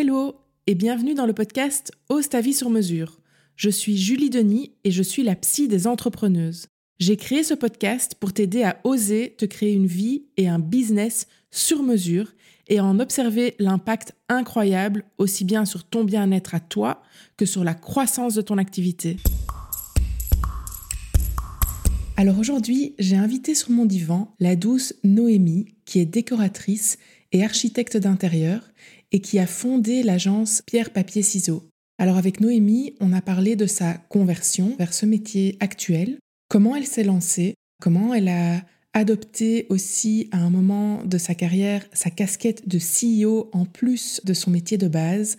[0.00, 0.36] Hello
[0.68, 3.18] et bienvenue dans le podcast Ose ta vie sur mesure.
[3.56, 6.68] Je suis Julie Denis et je suis la psy des entrepreneuses.
[7.00, 11.26] J'ai créé ce podcast pour t'aider à oser te créer une vie et un business
[11.50, 12.32] sur mesure
[12.68, 17.02] et en observer l'impact incroyable aussi bien sur ton bien-être à toi
[17.36, 19.16] que sur la croissance de ton activité.
[22.16, 26.98] Alors aujourd'hui, j'ai invité sur mon divan la douce Noémie, qui est décoratrice
[27.32, 28.62] et architecte d'intérieur
[29.12, 31.68] et qui a fondé l'agence Pierre Papier Ciseaux.
[31.98, 36.18] Alors avec Noémie, on a parlé de sa conversion vers ce métier actuel,
[36.48, 41.84] comment elle s'est lancée, comment elle a adopté aussi à un moment de sa carrière
[41.92, 45.36] sa casquette de CEO en plus de son métier de base,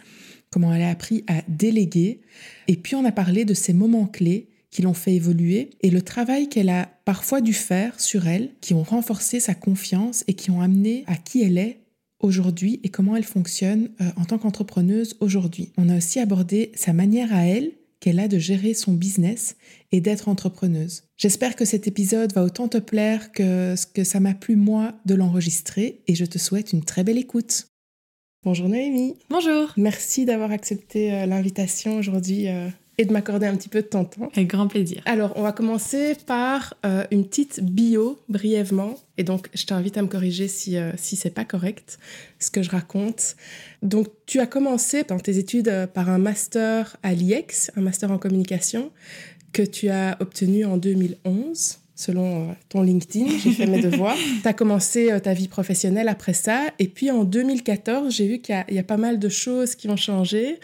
[0.52, 2.22] comment elle a appris à déléguer,
[2.68, 6.02] et puis on a parlé de ces moments clés qui l'ont fait évoluer et le
[6.02, 10.52] travail qu'elle a parfois dû faire sur elle, qui ont renforcé sa confiance et qui
[10.52, 11.79] ont amené à qui elle est
[12.20, 15.72] aujourd'hui et comment elle fonctionne euh, en tant qu'entrepreneuse aujourd'hui.
[15.78, 19.56] On a aussi abordé sa manière à elle qu'elle a de gérer son business
[19.92, 21.04] et d'être entrepreneuse.
[21.18, 24.94] J'espère que cet épisode va autant te plaire que ce que ça m'a plu moi
[25.06, 27.68] de l'enregistrer et je te souhaite une très belle écoute.
[28.44, 29.16] Bonjour Noémie.
[29.30, 29.74] Bonjour.
[29.76, 32.70] Merci d'avoir accepté euh, l'invitation aujourd'hui euh,
[33.00, 34.30] et de m'accorder un petit peu de ton temps.
[34.36, 35.02] Avec grand plaisir.
[35.06, 38.96] Alors, on va commencer par euh, une petite bio brièvement.
[39.18, 41.98] Et donc, je t'invite à me corriger si, euh, si c'est pas correct
[42.40, 43.38] ce que je raconte.
[43.82, 48.12] Donc, tu as commencé dans tes études euh, par un master à l'IEX, un master
[48.12, 48.92] en communication,
[49.54, 54.16] que tu as obtenu en 2011 selon ton LinkedIn, j'ai fait mes devoirs.
[54.42, 56.68] Tu as commencé ta vie professionnelle après ça.
[56.80, 59.90] Et puis en 2014, j'ai vu qu'il y, y, a pas mal de choses qui
[59.90, 60.60] ont changé.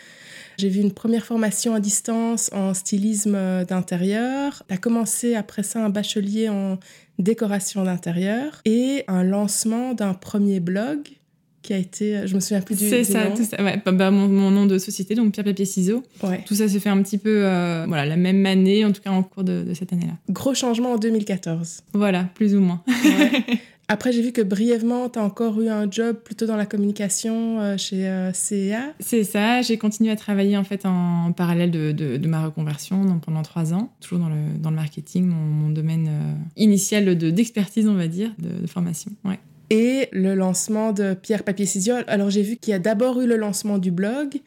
[0.57, 4.63] J'ai vu une première formation à distance en stylisme d'intérieur.
[4.67, 6.79] Tu as commencé après ça un bachelier en
[7.19, 10.99] décoration d'intérieur et un lancement d'un premier blog
[11.65, 13.35] qui a été, je me souviens plus du, C'est ça, nom.
[13.35, 13.61] tout ça.
[13.63, 16.03] Ouais, bah, mon, mon, nom de société, donc Pierre Papier Ciseaux.
[16.21, 16.44] Ouais.
[16.45, 19.09] Tout ça s'est fait un petit peu, euh, voilà, la même année, en tout cas
[19.09, 20.13] en cours de, de cette année-là.
[20.29, 21.81] Gros changement en 2014.
[21.94, 22.83] Voilà, plus ou moins.
[22.88, 23.44] Ouais.
[23.88, 27.59] Après, j'ai vu que brièvement, tu as encore eu un job plutôt dans la communication
[27.59, 28.94] euh, chez euh, CEA.
[29.00, 33.06] C'est ça, j'ai continué à travailler en fait en parallèle de, de, de, ma reconversion
[33.06, 37.16] donc pendant trois ans, toujours dans le, dans le marketing, mon, mon domaine euh, initial
[37.16, 39.12] d'expertise, on va dire, de, formation.
[39.24, 39.40] Ouais.
[39.69, 41.94] Et le lancement de Pierre Papier Ciseaux.
[42.07, 44.40] Alors, j'ai vu qu'il y a d'abord eu le lancement du blog.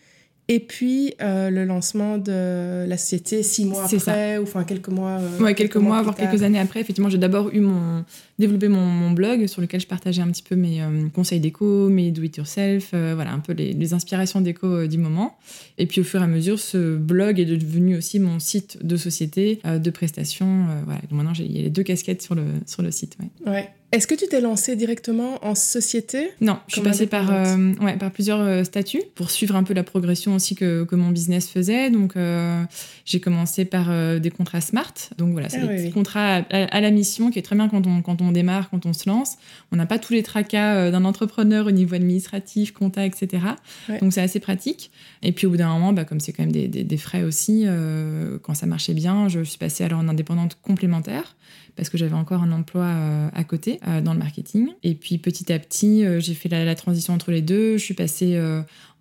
[0.51, 4.41] Et puis euh, le lancement de la société six mois après, ça.
[4.41, 5.19] ou enfin quelques mois.
[5.21, 6.81] Euh, ouais, quelques, quelques mois, voire quelques années après.
[6.81, 8.03] Effectivement, j'ai d'abord eu mon
[8.39, 11.89] développé mon, mon, blog sur lequel je partageais un petit peu mes euh, conseils déco,
[11.89, 15.37] mes do it yourself, euh, voilà un peu les, les inspirations déco euh, du moment.
[15.79, 18.97] Et puis au fur et à mesure, ce blog est devenu aussi mon site de
[18.97, 20.67] société, de prestations.
[20.85, 21.01] voilà.
[21.03, 23.17] Donc maintenant, il y a les deux casquettes sur le sur le site.
[23.21, 23.53] Ouais.
[23.53, 23.69] ouais.
[23.91, 26.31] Est-ce que tu t'es lancé directement en société?
[26.43, 29.73] Non, je suis passée par, euh, ouais, par plusieurs euh, statuts pour suivre un peu
[29.73, 31.89] la progression aussi que, que mon business faisait.
[31.91, 32.63] Donc, euh,
[33.07, 33.89] j'ai commencé par
[34.21, 34.93] des contrats smart.
[35.17, 35.93] Donc, voilà, c'est ah, des oui, petits oui.
[35.93, 38.87] contrats à, à, la mission qui est très bien quand on, quand on démarre, quand
[38.87, 39.37] on se lance.
[39.73, 43.43] On n'a pas tous les tracas euh, d'un entrepreneur au niveau administratif, compta, etc.
[43.89, 43.99] Ouais.
[44.01, 44.91] Donc, c'est assez pratique.
[45.23, 47.23] Et puis, au bout d'un moment, bah, comme c'est quand même des, des, des frais
[47.23, 51.37] aussi, euh, quand ça marchait bien, je suis passée alors en indépendante complémentaire
[51.79, 54.71] parce que j'avais encore un emploi euh, à côté euh, dans le marketing.
[54.83, 57.79] Et puis petit à petit, euh, j'ai fait la, la, transition entre les deux.
[57.79, 58.39] Je suis passée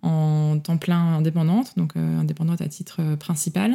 [0.02, 3.74] en temps plein indépendante, donc indépendante à titre principal.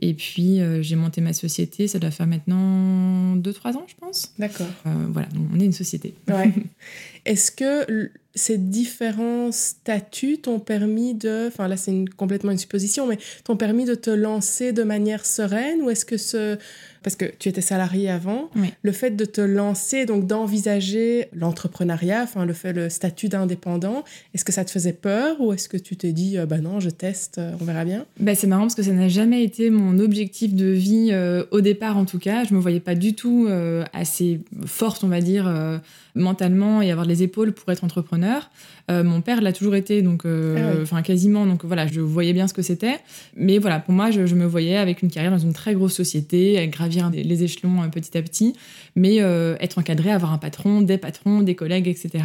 [0.00, 4.32] Et puis j'ai monté ma société, ça doit faire maintenant 2-3 ans, je pense.
[4.38, 4.66] D'accord.
[4.84, 6.14] voilà, donc on est une société.
[6.28, 6.52] Ouais.
[7.26, 13.06] Est-ce que ces différents statuts t'ont permis de, enfin là c'est une, complètement une supposition,
[13.06, 16.56] mais t'ont permis de te lancer de manière sereine ou est-ce que ce,
[17.02, 18.72] parce que tu étais salarié avant, oui.
[18.82, 24.44] le fait de te lancer, donc d'envisager l'entrepreneuriat, enfin le fait le statut d'indépendant, est-ce
[24.44, 26.90] que ça te faisait peur ou est-ce que tu t'es dit, euh, bah non, je
[26.90, 28.04] teste, euh, on verra bien?
[28.18, 31.60] Bah, C'est marrant parce que ça n'a jamais été mon objectif de vie euh, au
[31.60, 32.44] départ en tout cas.
[32.44, 35.78] Je me voyais pas du tout euh, assez forte, on va dire, euh,
[36.20, 38.50] mentalement et avoir les épaules pour être entrepreneur.
[38.90, 41.06] Euh, mon père l'a toujours été, donc euh, enfin ah oui.
[41.06, 41.46] quasiment.
[41.46, 42.98] Donc voilà, je voyais bien ce que c'était.
[43.36, 45.94] Mais voilà, pour moi, je, je, me voyais avec une carrière dans une très grosse
[45.94, 48.54] société, gravir les échelons euh, petit à petit,
[48.96, 52.24] mais euh, être encadré, avoir un patron, des patrons, des collègues, etc.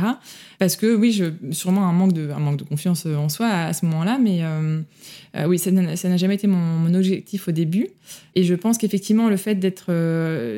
[0.58, 3.68] Parce que oui, je, sûrement un manque de, un manque de confiance en soi à,
[3.68, 4.42] à ce moment-là, mais
[5.46, 7.90] oui, ça n'a jamais été mon, mon, objectif au début.
[8.36, 9.92] Et je pense qu'effectivement, le fait d'être,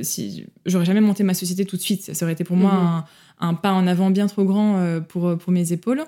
[0.04, 3.06] si j'aurais jamais monté ma société tout de suite, ça aurait été pour moi un
[3.40, 6.04] un pas en avant bien trop grand euh, pour, pour mes épaules.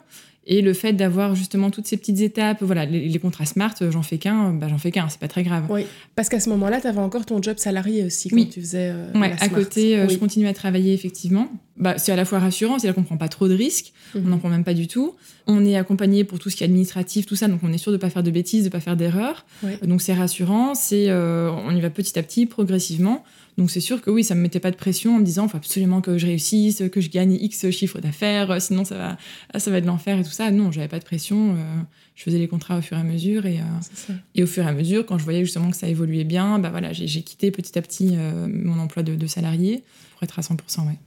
[0.52, 4.02] Et le fait d'avoir justement toutes ces petites étapes, voilà, les, les contrats smart, j'en
[4.02, 5.66] fais qu'un, bah, j'en fais qu'un, c'est pas très grave.
[5.70, 5.86] Oui,
[6.16, 8.50] parce qu'à ce moment-là, tu avais encore ton job salarié aussi quand oui.
[8.50, 8.90] tu faisais.
[8.92, 10.14] Euh, ouais, à côté, euh, oui.
[10.16, 11.50] je continuais à travailler effectivement.
[11.78, 14.40] bah, c'est à la fois rassurant, c'est-à-dire qu'on prend pas trop de risques, on n'en
[14.40, 15.14] prend même pas du tout.
[15.46, 17.92] On est accompagné pour tout ce qui est administratif, tout ça, donc on est sûr
[17.92, 19.46] de pas faire de bêtises, de pas faire d'erreurs.
[19.84, 23.24] Donc c'est rassurant, c'est on y va petit à petit, progressivement.
[23.60, 25.58] Donc c'est sûr que oui, ça me mettait pas de pression en me disant, faut
[25.58, 29.78] absolument que je réussisse, que je gagne X chiffre d'affaires, sinon ça va, ça va
[29.78, 30.50] être l'enfer et tout ça.
[30.50, 31.58] Non, j'avais pas de pression.
[32.16, 33.60] je faisais les contrats au fur et à mesure et,
[34.34, 36.70] et au fur et à mesure, quand je voyais justement que ça évoluait bien, bah
[36.70, 38.16] voilà, j'ai quitté petit à petit
[38.48, 39.84] mon emploi de, de salarié
[40.14, 40.88] pour être à 100%.
[40.88, 40.98] Ouais.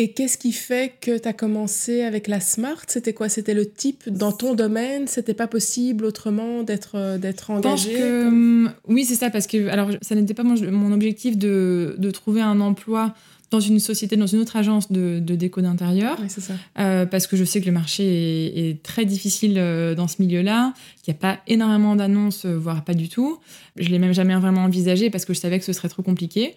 [0.00, 2.80] Et qu'est-ce qui fait que tu as commencé avec la Smart?
[2.86, 3.28] C'était quoi?
[3.28, 5.06] C'était le type dans ton domaine?
[5.06, 7.92] C'était pas possible autrement d'être euh, d'être engagé?
[7.92, 12.10] que, hum, Oui, c'est ça, parce que alors, ça n'était pas mon, objectif de, de,
[12.10, 13.14] trouver un emploi
[13.50, 16.16] dans une société, dans une autre agence de, de déco d'intérieur.
[16.18, 16.54] Oui, c'est ça.
[16.78, 20.72] Euh, parce que je sais que le marché est, très difficile euh, dans ce milieu-là,
[21.02, 23.38] qu'il n'y a pas énormément d'annonces, voire pas du tout.
[23.76, 26.54] Je l'ai même jamais vraiment envisagé parce que je savais que ce serait trop compliqué.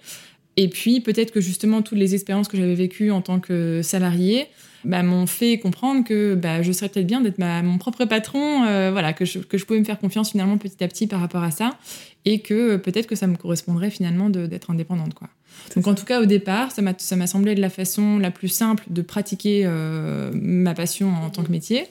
[0.57, 4.47] Et puis peut-être que justement toutes les expériences que j'avais vécues en tant que salarié
[4.83, 8.91] bah, m'ont fait comprendre que bah, je serais peut-être bien d'être mon propre patron, euh,
[8.91, 11.44] voilà, que je, que je pouvais me faire confiance finalement petit à petit par rapport
[11.44, 11.77] à ça,
[12.25, 15.13] et que peut-être que ça me correspondrait finalement d'être indépendante.
[15.13, 15.29] Quoi.
[15.75, 18.83] Donc en tout cas au départ, ça m'a semblé de la façon la plus simple
[18.89, 21.88] de pratiquer euh, ma passion en tant que métier.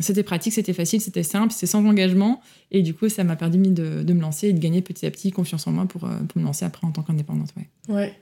[0.00, 2.40] C'était pratique, c'était facile, c'était simple, c'est sans engagement.
[2.70, 5.10] Et du coup, ça m'a permis de, de, me lancer et de gagner petit à
[5.10, 7.50] petit confiance en moi pour, euh, pour me lancer après en tant qu'indépendante.
[7.56, 7.94] Ouais.
[7.94, 8.14] ouais.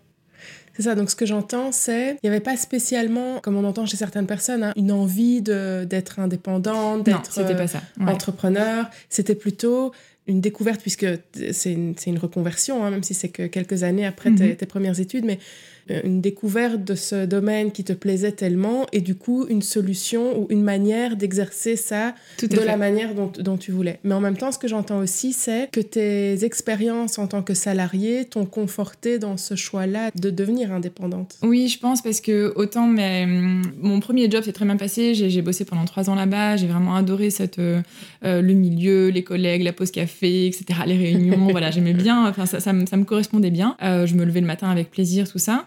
[0.75, 3.85] C'est ça, donc ce que j'entends, c'est il n'y avait pas spécialement, comme on entend
[3.85, 8.87] chez certaines personnes, hein, une envie d'être indépendante, d'être euh, entrepreneur.
[9.11, 9.93] C'était plutôt
[10.27, 11.07] une découverte, puisque
[11.53, 14.57] c'est une, une, reconversion, hein, même si c'est que quelques années après mm-hmm.
[14.57, 15.39] tes, premières études, mais
[15.88, 20.46] une découverte de ce domaine qui te plaisait tellement et du coup une solution ou
[20.50, 23.99] une manière d'exercer ça de la manière dont, dont, tu voulais.
[24.05, 27.55] Mais en même temps, ce que j'entends aussi, c'est que tes expériences en tant que
[27.55, 31.37] salarié t'ont conforté dans ce choix-là de devenir indépendante.
[31.43, 35.43] Oui, je pense parce que autant mais, mon premier job s'est très bien passé, j'ai
[35.43, 37.81] bossé pendant trois ans là-bas, j'ai vraiment adoré cette, euh,
[38.25, 42.46] euh, le milieu, les collègues, la pause café, etc., les réunions, voilà, j'aimais bien, enfin
[42.46, 43.76] ça, ça, me correspondait bien.
[43.81, 45.67] je me levais le matin avec plaisir, tout ça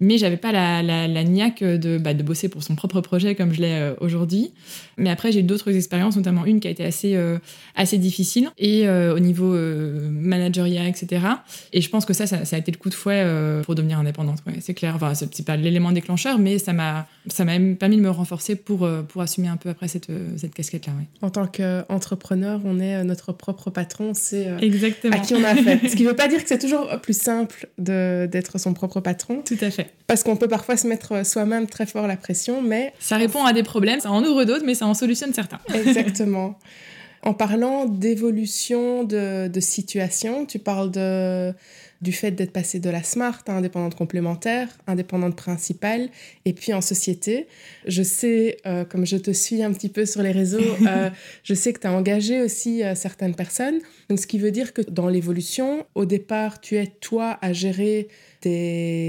[0.00, 3.52] mais j'avais pas la, la, niaque de, bah, de bosser pour son propre projet comme
[3.52, 4.52] je l'ai euh, aujourd'hui.
[4.96, 7.38] Mais après, j'ai eu d'autres expériences, notamment une qui a été assez, euh,
[7.74, 9.56] assez difficile, et euh, au niveau
[10.10, 11.24] managerial, etc.
[11.72, 13.24] Et je pense que ça, ça, a été le coup de fouet
[13.64, 14.38] pour devenir indépendante.
[14.60, 14.94] c'est clair.
[14.96, 17.06] Enfin, c'est pas l'élément déclencheur, mais ça m'a
[17.78, 20.92] permis de me renforcer pour, pour assumer un peu après cette, cette casquette-là.
[21.22, 25.16] En tant qu'entrepreneur, on est notre propre patron, c'est Exactement.
[25.16, 25.88] à qui on a fait.
[25.88, 29.42] Ce qui ne veut pas dire que c'est toujours plus simple d'être son propre patron.
[29.44, 29.87] Tout à fait.
[30.06, 32.92] Parce qu'on peut parfois se mettre soi-même très fort la pression, mais...
[32.98, 35.60] Ça répond à des problèmes, ça en ouvre d'autres, mais ça en solutionne certains.
[35.74, 36.58] Exactement.
[37.22, 41.52] En parlant d'évolution de, de, situation, tu parles de,
[42.00, 46.10] du fait d'être passé de la smart à indépendante complémentaire, indépendante principale,
[46.44, 47.48] et puis en société.
[47.86, 51.10] Je sais, euh, comme je te suis un petit peu sur les réseaux, euh,
[51.42, 53.80] je sais que tu as engagé aussi euh, certaines personnes.
[54.08, 58.08] Donc, ce qui veut dire que dans l'évolution, au départ, tu es toi à gérer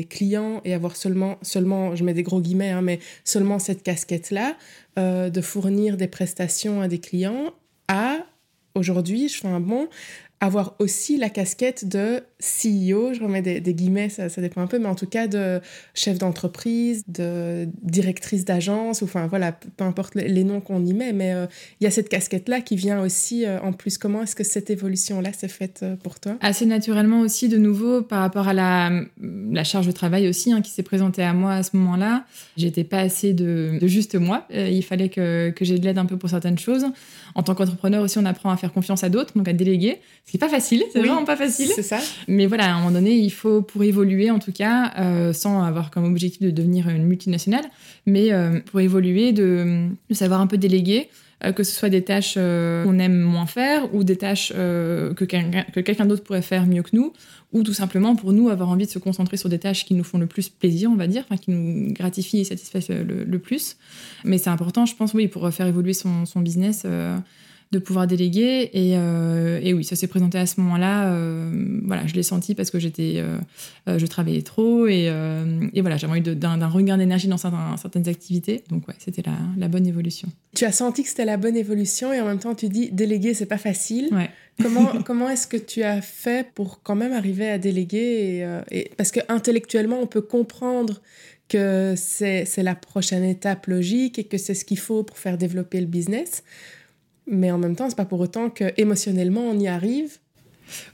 [0.10, 4.56] clients et avoir seulement, seulement je mets des gros guillemets, hein, mais seulement cette casquette-là,
[4.98, 7.54] de fournir des prestations à des clients,
[7.88, 8.18] à
[8.76, 9.88] aujourd'hui, je fais un bon,
[10.40, 14.80] avoir aussi la casquette de CEO, je remets des, guillemets, ça, ça, dépend un peu,
[14.80, 15.60] mais en tout cas de
[15.94, 21.34] chef d'entreprise, de directrice d'agence, enfin voilà, peu importe les noms qu'on y met, mais
[21.34, 21.48] euh,
[21.82, 23.98] il y a cette casquette-là qui vient aussi euh, en plus.
[23.98, 26.38] Comment est-ce que cette évolution-là s'est faite euh, pour toi?
[26.40, 30.62] Assez naturellement aussi, de nouveau, par rapport à la, la charge de travail aussi hein,
[30.62, 32.26] qui s'est présentée à moi à ce moment-là.
[32.56, 34.48] J'étais pas assez de, de juste moi.
[34.50, 36.86] il fallait que, que j'ai de l'aide un peu pour certaines choses.
[37.36, 40.32] En tant qu'entrepreneur aussi, on apprend à faire confiance à d'autres, donc à déléguer, ce
[40.32, 41.68] qui n'est pas facile, c'est vraiment pas facile.
[41.76, 42.00] C'est ça.
[42.30, 45.64] Mais voilà, à un moment donné, il faut, pour évoluer en tout cas, euh, sans
[45.64, 47.66] avoir comme objectif de devenir une multinationale,
[48.06, 51.10] mais euh, pour évoluer, de, savoir un peu déléguer,
[51.44, 56.06] euh, que ce soit des tâches qu'on aime moins faire ou des tâches que quelqu'un
[56.06, 57.14] d'autre pourrait faire mieux que nous,
[57.52, 60.04] ou tout simplement pour nous avoir envie de se concentrer sur des tâches qui nous
[60.04, 63.76] font le plus plaisir, on va dire, qui nous gratifient et satisfassent le, plus.
[64.24, 66.86] Mais c'est important, je pense, oui, pour faire évoluer son business
[67.72, 68.70] de pouvoir déléguer.
[68.74, 71.14] Et, euh, et oui, ça s'est présenté à ce moment-là.
[71.14, 75.12] Euh, voilà, je l'ai senti parce que j'étais, euh, je travaillais trop et,
[75.74, 78.64] et voilà, j'avais envie d'un regain d'énergie dans certains, certaines activités.
[78.70, 80.30] Donc ouais, c'était la, la, bonne évolution.
[80.56, 83.34] Tu as senti que c'était la bonne évolution et en même temps tu dis déléguer
[83.34, 84.10] c'est pas facile.
[84.12, 84.30] Ouais.
[84.62, 89.12] Comment, comment est-ce que tu as fait pour quand même arriver à déléguer et, Parce
[89.12, 91.02] que intellectuellement, on peut comprendre
[91.50, 95.80] que c'est la prochaine étape logique et que c'est ce qu'il faut pour faire développer
[95.80, 96.44] le business.
[97.30, 100.18] Mais en même temps, c'est pas pour autant que émotionnellement on y arrive.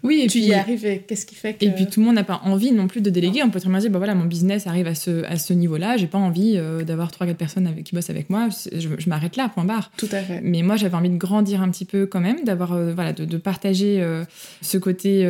[0.04, 1.66] Oui, et tu puis, y arrives et qu'est-ce qui fait que...
[1.66, 3.44] Et puis tout le monde n'a pas envie non plus de déléguer.
[3.44, 5.98] On peut très bien dire, bah voilà, mon business arrive à ce, à ce niveau-là,
[5.98, 9.36] j'ai pas envie euh, d'avoir 3-4 personnes avec, qui bossent avec moi, je, je m'arrête
[9.36, 9.92] là, point barre.
[9.98, 10.40] Tout à fait.
[10.42, 13.26] Mais moi, j'avais envie de grandir un petit peu quand même, d'avoir, euh, voilà, de,
[13.26, 14.24] de partager euh,
[14.62, 15.26] ce côté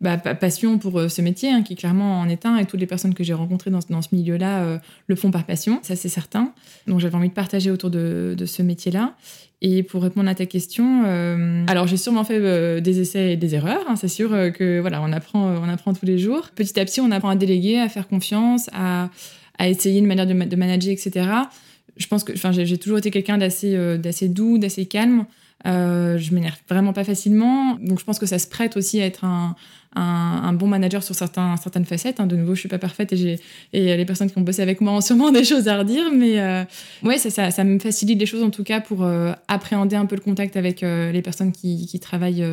[0.00, 2.86] bah, pa- passion pour ce métier, hein, qui clairement en est un, et toutes les
[2.86, 4.78] personnes que j'ai rencontrées dans, ce- dans ce milieu-là
[5.08, 6.52] le font par passion, ça c'est certain.
[6.86, 9.14] Donc j'avais envie de partager autour de, de ce métier-là.
[9.62, 13.36] Et pour répondre à ta question, euh, alors j'ai sûrement fait euh, des essais et
[13.36, 13.84] des erreurs.
[13.88, 16.50] hein, c'est sûr euh, que voilà, on apprend, euh, on apprend tous les jours.
[16.54, 19.08] Petit à petit, on apprend à déléguer, à faire confiance, à,
[19.58, 21.30] à essayer une manière de, de manager, etc.
[21.96, 25.24] Je pense que, enfin, j'ai toujours été quelqu'un d'assez, d'assez doux, d'assez calme.
[25.64, 29.24] Je m'énerve vraiment pas facilement, donc je pense que ça se prête aussi à être
[29.24, 29.56] un,
[29.96, 32.20] un, un bon manager sur certains, certaines facettes.
[32.20, 32.26] hein.
[32.26, 33.40] De nouveau, je suis pas parfaite et, j'ai,
[33.72, 36.38] et les personnes qui ont bossé avec moi ont sûrement des choses à redire, mais
[36.38, 36.62] euh,
[37.02, 40.06] ouais, ça, ça, ça me facilite les choses en tout cas pour euh, appréhender un
[40.06, 42.44] peu le contact avec euh, les personnes qui, qui travaillent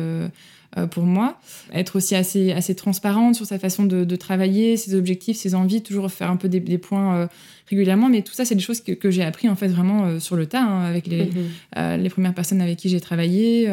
[0.90, 1.38] pour moi.
[1.72, 5.82] Être aussi assez, assez transparente sur sa façon de, de travailler, ses objectifs, ses envies,
[5.82, 7.26] toujours faire un peu des, des points euh,
[7.70, 8.08] régulièrement.
[8.08, 10.34] Mais tout ça, c'est des choses que, que j'ai appris en fait vraiment euh, sur
[10.34, 11.32] le tas hein, avec les, Mhm.
[11.78, 13.68] euh, les premières personnes avec qui j'ai travaillé.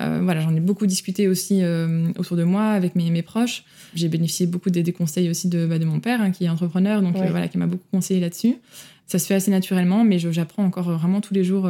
[0.00, 3.64] Euh, voilà, j'en ai beaucoup discuté aussi euh, autour de moi avec mes, mes proches.
[3.94, 6.48] J'ai bénéficié beaucoup des, des conseils aussi de, bah, de mon père, hein, qui est
[6.48, 7.26] entrepreneur, donc Ouais.
[7.26, 8.54] euh, voilà, qui m'a beaucoup conseillé là-dessus.
[9.06, 11.68] Ça se fait assez naturellement, mais j'apprends encore vraiment tous les jours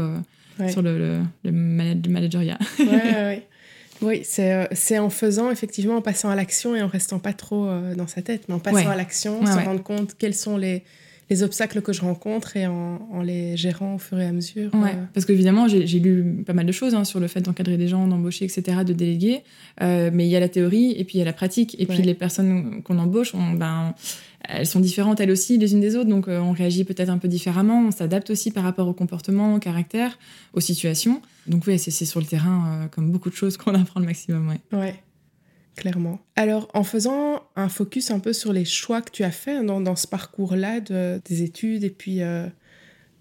[0.61, 0.71] Ouais.
[0.71, 2.59] sur le, le, le manageriat.
[2.79, 3.47] ouais.
[4.02, 8.07] Oui, c'est en faisant, effectivement, en passant à l'action et en restant pas trop dans
[8.09, 8.87] sa tête, mais en passant Ouais.
[8.87, 9.64] à l'action, Ouais, se ouais.
[9.64, 10.83] rendre compte quels sont les,
[11.31, 14.71] les obstacles que je rencontre et en, en les gérant au fur et à mesure.
[14.75, 17.41] Ouais, euh, parce qu'évidemment, j'ai j'ai lu pas mal de choses hein, sur le fait
[17.41, 19.41] d'encadrer des gens, d'embaucher, etc., de déléguer.
[19.83, 21.76] Euh, mais il y a la théorie et puis il y a la pratique.
[21.79, 23.95] Et puis les personnes qu'on embauche, on- ben,
[24.49, 26.09] elles sont différentes elles aussi les unes des autres.
[26.11, 27.81] Donc euh, on réagit peut-être un peu différemment.
[27.87, 30.19] On s'adapte aussi par rapport au comportement, au caractère,
[30.52, 31.23] aux situations.
[31.47, 34.07] Donc oui, c'est c'est sur le terrain, euh, comme beaucoup de choses, qu'on apprend le
[34.07, 34.49] maximum.
[34.49, 34.79] Ouais.
[34.79, 34.95] Ouais,
[35.76, 36.21] clairement.
[36.37, 39.81] Alors, en faisant un focus un peu sur les choix que tu as faits dans,
[39.81, 42.47] dans ce parcours-là de, des études et puis euh,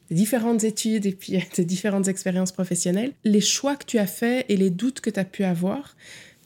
[0.10, 4.46] des différentes études et puis des différentes expériences professionnelles, les choix que tu as faits
[4.50, 5.96] et les doutes que tu as pu avoir,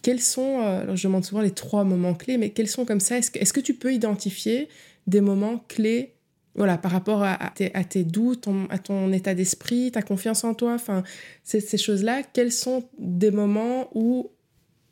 [0.02, 3.00] quels sont, euh, alors je demande souvent les trois moments clés, mais quels sont comme
[3.00, 3.18] ça?
[3.18, 4.70] Est-ce que, est-ce que tu peux identifier
[5.08, 6.12] des moments clés
[6.58, 10.46] voilà, par rapport à, tes, à tes doutes, ton- à ton état d'esprit, ta confiance
[10.46, 11.04] en toi, enfin,
[11.44, 14.32] ces choses-là, quels sont des moments où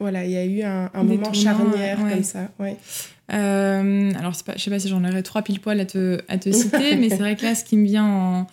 [0.04, 2.12] voilà, il y a eu un, moment tournants, charnière ouais.
[2.12, 2.76] comme ça ouais.
[3.32, 6.38] Euh, alors, pas, je sais pas si j'en aurais trois pile poil à te, à
[6.38, 8.48] te citer, mais c'est vrai que là, ce qui me vient en,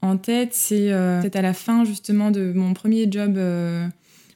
[0.00, 3.84] en tête, c'est euh, peut-être à la fin justement de mon premier job euh,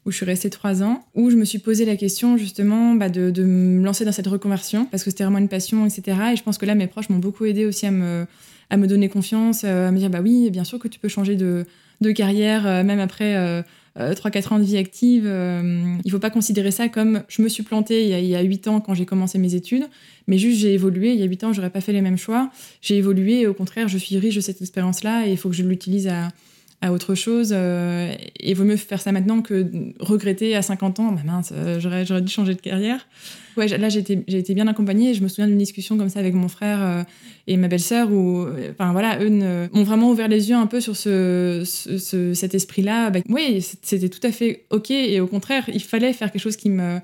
[0.04, 3.10] où je suis restée trois ans, où je me suis posé la question justement bah,
[3.10, 6.18] de, de me lancer dans cette reconversion parce que c'était vraiment une passion, etc.
[6.32, 8.26] Et je pense que là, mes proches m'ont beaucoup aidé aussi à me,
[8.70, 11.08] à me donner confiance, euh, à me dire bah oui, bien sûr que tu peux
[11.08, 11.64] changer de,
[12.00, 13.62] de carrière, même après.
[13.98, 17.42] Euh, euh, 3-4 ans de vie active, euh, il faut pas considérer ça comme je
[17.42, 19.54] me suis plantée il y a, il y a 8 ans quand j'ai commencé mes
[19.54, 19.84] études,
[20.26, 21.12] mais juste j'ai évolué.
[21.12, 22.50] Il y a 8 ans, j'aurais pas fait les mêmes choix.
[22.82, 25.54] J'ai évolué et au contraire, je suis riche de cette expérience-là et il faut que
[25.54, 26.28] je l'utilise à,
[26.86, 27.50] à autre chose.
[27.52, 29.66] euh, et vaut mieux faire ça maintenant que
[30.00, 33.06] regretter à 50 ans, bah mince, euh, j'aurais, dû changer de carrière.
[33.56, 36.34] Ouais, là, j'ai été, bien accompagnée et je me souviens d'une discussion comme ça avec
[36.34, 37.02] mon frère euh,
[37.46, 40.96] et ma belle-sœur où, enfin voilà, eux m'ont vraiment ouvert les yeux un peu sur
[40.96, 43.10] ce, ce- ce- cet esprit-là.
[43.10, 46.56] Bah, oui, c'était tout à fait OK et au contraire, il fallait faire quelque chose
[46.56, 47.00] qui me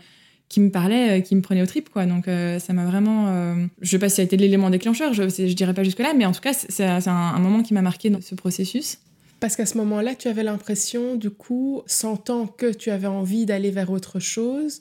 [0.70, 2.04] parlait, qui me prenait au trip, quoi.
[2.04, 3.28] Donc ça m'a vraiment...
[3.28, 6.12] euh, je sais pas si ça a été l'élément déclencheur, je, je dirais pas jusque-là,
[6.14, 8.98] mais en tout cas, c'est un moment qui m'a marqué dans ce processus.
[9.42, 13.72] Parce qu'à ce moment-là, tu avais l'impression, du coup, sentant que tu avais envie d'aller
[13.72, 14.78] vers autre chose,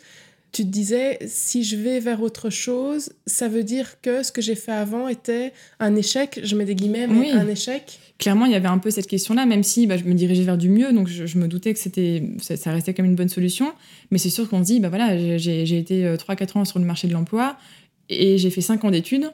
[0.52, 4.40] tu te disais, si je vais vers autre chose, ça veut dire que ce que
[4.40, 7.32] j'ai fait avant était un échec, je mets des guillemets, mais Oui.
[7.32, 7.98] un échec.
[8.20, 10.60] Clairement, il y avait un peu cette question-là, même si bah, je me dirigeais vers
[10.60, 13.30] du mieux, donc je, je me doutais que c'était, ça, ça restait comme une bonne
[13.30, 13.72] solution.
[14.12, 16.86] Mais c'est sûr qu'on se dit, bah voilà, j'ai- été euh, 3-4 ans sur le
[16.86, 17.58] marché de l'emploi
[18.10, 19.32] et j'ai fait 5 ans d'études.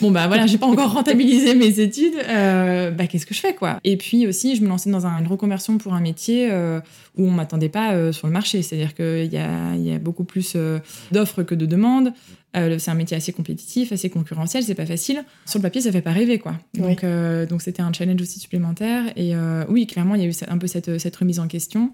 [0.00, 2.14] Bon, bah voilà, j'ai pas encore rentabilisé mes études.
[2.28, 3.78] euh, bah qu'est-ce que je fais, quoi?
[3.84, 6.80] Et puis aussi, je me lançais dans un- une reconversion pour un métier euh,
[7.16, 8.62] où on m'attendait pas euh, sur le marché.
[8.62, 10.78] C'est-à-dire qu'il y a, il y a beaucoup plus euh,
[11.12, 12.12] d'offres que de demandes.
[12.52, 15.22] C'est un métier assez compétitif, assez concurrentiel, c'est pas facile.
[15.46, 16.56] Sur le papier, ça fait pas rêver, quoi.
[16.74, 17.04] Donc,
[17.48, 19.04] donc c'était un challenge aussi supplémentaire.
[19.14, 19.34] Et
[19.68, 21.92] oui, clairement, il y a eu un peu cette, cette remise en question.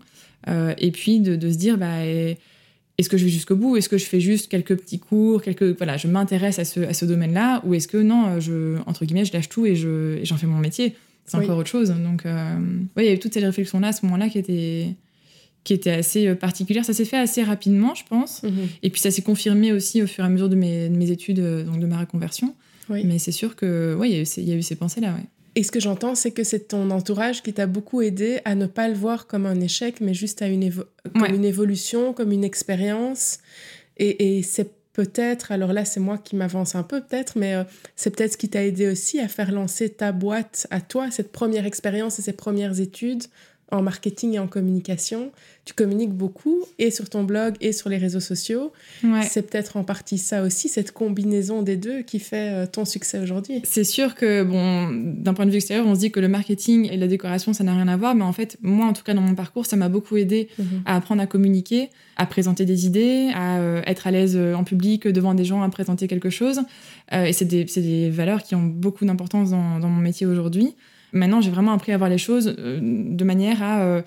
[0.79, 2.39] Et puis de, de se dire, bah, et-
[2.99, 3.77] est-ce que je vais jusqu'au bout?
[3.77, 6.95] Est-ce que je fais juste quelques petits cours quelques, voilà, Je m'intéresse à ce, à
[6.95, 7.63] ce domaine-là?
[7.67, 10.47] Ou est-ce que non, je, entre guillemets, je lâche tout et je- et j'en fais
[10.47, 10.95] mon métier?
[11.27, 11.45] C'est Oui.
[11.45, 11.91] encore autre chose.
[11.91, 12.57] Donc, euh,
[12.97, 14.95] ouais, il y a eu toutes ces réflexions-là à ce moment-là qui étaient,
[15.65, 16.85] qui étaient assez euh, particulières.
[16.85, 18.45] Ça s'est fait assez rapidement, je pense.
[18.45, 18.53] Mhm.
[18.85, 21.11] Et puis ça s'est confirmé aussi au fur et à mesure de mes, de mes
[21.11, 22.55] études, euh, donc de ma reconversion.
[22.89, 23.03] Oui.
[23.05, 25.25] Mais c'est sûr que, ouais, il y a eu ces, pensées-là, ouais.
[25.57, 28.67] Et ce que j'entends, c'est que c'est ton entourage qui t'a beaucoup aidé à ne
[28.67, 30.71] pas le voir comme un échec, mais juste à une
[31.15, 33.39] comme une évolution, comme une expérience.
[33.97, 37.65] Et, et c'est peut-être, alors là c'est moi qui m'avance un peu peut-être, mais euh,
[37.97, 41.33] c'est peut-être ce qui t'a aidé aussi à faire lancer ta boîte à toi, cette
[41.33, 43.25] première expérience et ces premières études
[43.73, 45.33] en marketing et en communication.
[45.65, 48.73] Tu communiques beaucoup et sur ton blog et sur les réseaux sociaux.
[49.29, 53.19] C'est peut-être en partie ça aussi, cette combinaison des deux qui fait euh, ton succès
[53.19, 53.61] aujourd'hui.
[53.65, 56.89] C'est sûr que, bon, d'un point de vue extérieur, on se dit que le marketing
[56.91, 58.15] et la décoration, ça n'a rien à voir.
[58.15, 60.83] Mais en fait, moi, en tout cas, dans mon parcours, ça m'a beaucoup aidé mhm.
[60.85, 64.63] à apprendre à communiquer, à présenter des idées, à euh, être à l'aise euh, en
[64.63, 66.61] public devant des gens, à présenter quelque chose.
[67.13, 70.75] et c'est des, des, valeurs qui ont beaucoup d'importance dans, dans mon métier aujourd'hui.
[71.17, 73.79] Maintenant, j'ai vraiment appris à voir les choses euh, de manière à.
[73.79, 74.03] Il euh,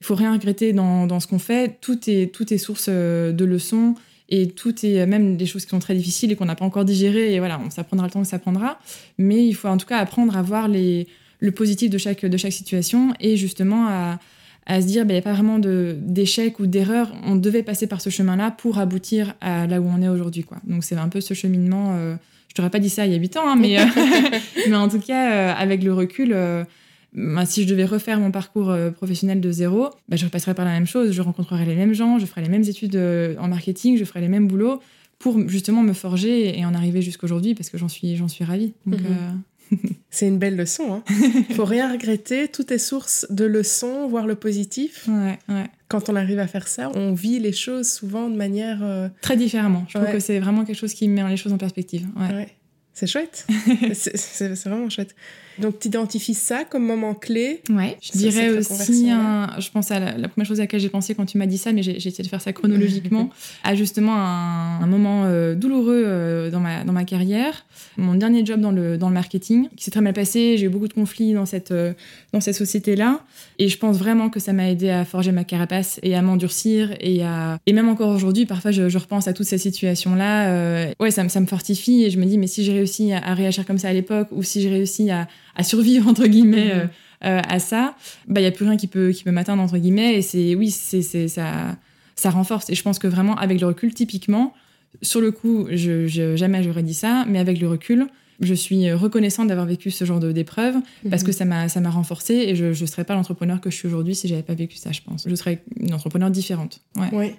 [0.00, 1.76] il faut rien regretter dans, dans ce qu'on fait.
[1.80, 3.96] Tout est, tout est source euh, de leçons
[4.28, 6.84] et tout est même des choses qui sont très difficiles et qu'on n'a pas encore
[6.84, 7.34] digérées.
[7.34, 8.78] Et voilà, ça prendra le temps que ça prendra.
[9.18, 11.08] Mais il faut en tout cas apprendre à voir les,
[11.40, 14.20] le positif de chaque, de chaque situation et justement à,
[14.66, 17.12] à se dire, ben, il n'y a pas vraiment d'échec ou d'erreur.
[17.24, 20.44] On devait passer par ce chemin-là pour aboutir à là où on est aujourd'hui.
[20.62, 22.16] Donc c'est un peu ce cheminement.
[22.48, 23.84] Je t'aurais pas dit ça il y a 8 ans, hein, mais, euh,
[24.68, 26.64] mais en tout cas, euh, avec le recul, euh,
[27.12, 30.72] bah, si je devais refaire mon parcours professionnel de zéro, bah, je repasserais par la
[30.72, 31.12] même chose.
[31.12, 34.28] Je rencontrerais les mêmes gens, je ferais les mêmes études en marketing, je ferais les
[34.28, 34.80] mêmes boulots
[35.18, 38.72] pour justement me forger et en arriver jusqu'aujourd'hui parce que j'en suis, j'en suis ravie.
[38.86, 39.42] Donc, mhm.
[40.10, 40.94] C'est une belle leçon.
[40.94, 41.02] Hein.
[41.54, 42.48] Faut rien regretter.
[42.48, 45.06] Tout est source de leçons, voir le positif.
[45.08, 45.66] Ouais, ouais.
[45.88, 49.84] Quand on arrive à faire ça, on vit les choses souvent de manière très différemment.
[49.88, 52.06] Je trouve que c'est vraiment quelque chose qui met les choses en perspective.
[52.16, 52.48] Ouais.
[52.92, 53.46] C'est chouette.
[53.94, 55.14] c'est vraiment chouette.
[55.60, 57.62] Donc, tu identifies ça comme moment clé?
[57.70, 61.26] Ouais, je dirais aussi, je pense à la, première chose à laquelle j'ai pensé quand
[61.26, 63.30] tu m'as dit ça, mais j'ai essayé de faire ça chronologiquement,
[63.64, 67.64] à justement un, moment euh, douloureux euh, dans, ma, dans ma carrière.
[67.96, 70.68] Mon dernier job dans le, dans le marketing, qui s'est très mal passé, j'ai eu
[70.68, 71.92] beaucoup de conflits dans cette, euh,
[72.32, 73.20] dans cette société-là.
[73.58, 76.94] Et je pense vraiment que ça m'a aidé à forger ma carapace et à m'endurcir.
[77.00, 77.58] Et, à...
[77.66, 80.92] et même encore aujourd'hui, parfois, je, je, repense à toutes ces situations-là.
[81.00, 83.66] ouais, ça, ça me fortifie et je me dis, mais si j'ai réussi à, réagir
[83.66, 86.80] comme ça à l'époque, ou si j'ai réussi à, à, survivre, entre guillemets, mhm.
[86.80, 86.86] euh,
[87.24, 89.78] euh, à ça, bah, il n'y a plus rien qui peut, qui peut m'atteindre, entre
[89.78, 90.16] guillemets.
[90.16, 91.76] Et c'est, oui, c'est, ça,
[92.16, 92.70] ça renforce.
[92.70, 94.54] Et je pense que vraiment, avec le recul, typiquement,
[95.02, 98.06] sur le coup, je, je jamais j'aurais dit ça, mais avec le recul,
[98.40, 100.76] je suis reconnaissante d'avoir vécu ce genre d'épreuve
[101.10, 101.36] parce que mhm.
[101.36, 104.14] ça m'a ça m'a renforcée et je ne serais pas l'entrepreneur que je suis aujourd'hui
[104.14, 107.34] si j'avais pas vécu ça je pense je serais une entrepreneur différente ouais, ouais.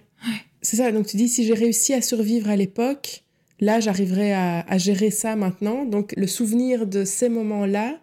[0.62, 3.24] c'est ça donc tu dis si j'ai réussi à survivre à l'époque
[3.60, 5.86] là, j'arriverai à, gérer ça maintenant.
[5.86, 7.96] Donc, le souvenir de ces moments-là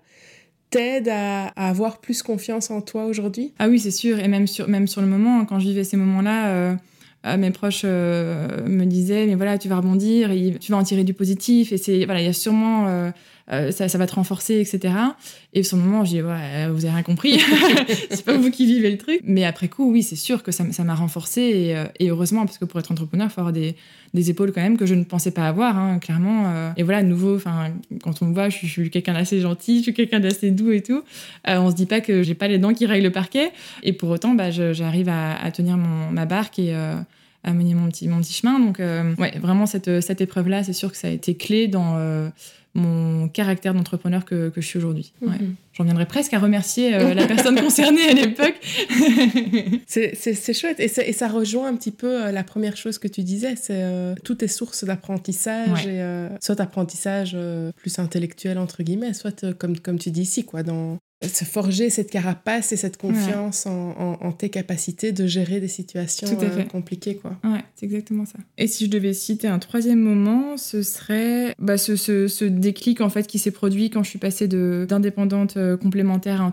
[0.70, 3.52] t'aide à, avoir plus confiance en toi aujourd'hui?
[3.58, 4.18] Ah oui, c'est sûr.
[4.18, 6.74] Et même sur, même sur le moment, quand je vivais ces moments-là, euh,
[7.26, 11.04] euh, mes proches euh, me disaient, mais voilà, tu vas rebondir, tu vas en tirer
[11.04, 11.72] du positif.
[11.72, 13.12] Et c'est, voilà, il y a sûrement
[13.48, 14.94] ça, ça, va te renforcer, etc.
[15.52, 17.38] Et sur le moment, dis, ouais, vous avez rien compris,
[18.10, 19.20] c'est pas vous qui vivez le truc.
[19.24, 22.58] Mais après coup, oui, c'est sûr que ça m'a renforcé et, euh, et, heureusement, parce
[22.58, 23.76] que pour être entrepreneur, il faut avoir des,
[24.14, 26.44] épaules quand même que je ne pensais pas avoir, hein, clairement.
[26.46, 26.72] Euh.
[26.76, 27.38] Et voilà, de nouveau,
[28.02, 30.82] quand on me voit, je, suis quelqu'un d'assez gentil, je suis quelqu'un d'assez doux et
[30.82, 31.02] tout.
[31.46, 33.52] on se dit pas que j'ai pas les dents qui règlent le parquet.
[33.82, 38.58] Et pour autant, bah, j'arrive à, tenir ma barque et à mener mon petit, chemin.
[38.58, 42.30] Donc, ouais, vraiment, cette épreuve-là, c'est sûr que ça a été clé dans
[42.76, 45.12] mon caractère d'entrepreneur que, que, je suis aujourd'hui.
[45.22, 45.56] Mhm.
[45.72, 48.54] J'en viendrais presque à remercier euh, la personne concernée à l'époque.
[49.86, 50.78] c'est chouette.
[50.78, 53.82] Et, et, ça rejoint un petit peu euh, la première chose que tu disais, c'est
[53.82, 55.88] euh, tout est source d'apprentissage,
[56.40, 57.36] soit apprentissage
[57.76, 62.10] plus intellectuel, entre guillemets, soit comme, comme tu dis ici, quoi, dans, se forger cette
[62.10, 67.16] carapace et cette confiance en, tes capacités de gérer des situations euh, compliquées.
[67.16, 67.38] Quoi.
[67.42, 68.38] Ouais, c'est exactement ça.
[68.58, 73.08] Et si je devais citer un troisième moment, ce serait bah, ce, ce, déclic en
[73.08, 76.52] fait qui s'est produit quand je suis passée d'indépendante euh, complémentaire à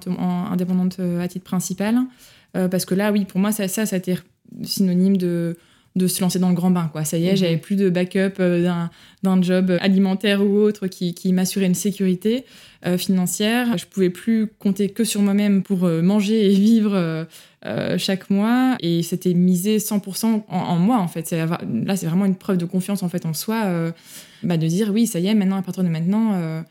[0.52, 1.98] indépendante euh, à titre principal.
[2.54, 4.18] parce que là, oui, pour moi, ça, ça, ça a été
[4.64, 5.58] synonyme de
[5.96, 6.90] de se lancer dans le grand bain.
[6.92, 7.04] Quoi.
[7.06, 7.38] Ça y est, mhm.
[7.38, 8.68] j'avais plus de backup euh,
[9.22, 12.46] d'un job alimentaire ou autre qui, qui m'assurait une sécurité
[12.86, 13.78] euh, financière.
[13.78, 17.28] Je pouvais plus compter que sur moi-même pour euh, manger et vivre
[17.98, 18.76] chaque mois.
[18.82, 21.32] Et c'était misé 100% en, moi, en fait.
[21.32, 23.94] Là, c'est vraiment une preuve de confiance en fait en soi,
[24.44, 26.64] bah, de dire oui, ça y est, maintenant, à partir de maintenant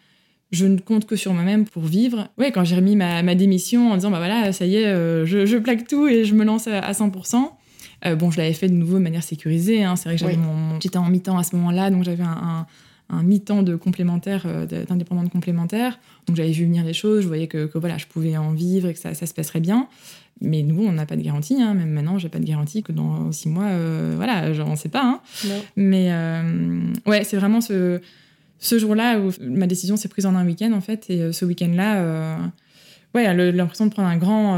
[0.51, 2.29] je ne compte que sur moi-même pour vivre.
[2.37, 4.85] Ouais, quand j'ai remis ma, ma, démission en disant, bah voilà, ça y est,
[5.25, 7.49] je, je, plaque tout et je me lance à, à 100%,
[8.05, 9.85] euh, bon, je l'avais fait de nouveau de manière sécurisée.
[9.85, 9.97] Hein.
[9.97, 10.81] C'est vrai que j'avais mon...
[10.81, 12.67] j'étais en mi-temps à ce moment-là, donc j'avais un,
[13.11, 15.99] un, mi-temps de complémentaire, euh, d'indépendante complémentaire.
[16.27, 18.95] Donc j'avais vu venir les choses, je voyais que, voilà, je pouvais en vivre et
[18.95, 19.89] que ça, ça se passerait bien.
[20.41, 21.63] Mais nous, on n'a pas de garantie.
[21.63, 21.75] Hein.
[21.75, 25.05] Même maintenant, j'ai pas de garantie que dans six mois, euh, voilà, j'en sais pas.
[25.05, 25.21] Hein.
[25.77, 26.11] Mais
[27.07, 28.01] ouais, c'est vraiment ce
[28.59, 32.39] ce jour-là où ma décision s'est prise en un week-end, en fait, et ce week-end-là,
[33.13, 34.57] ouais, l'impression de prendre un grand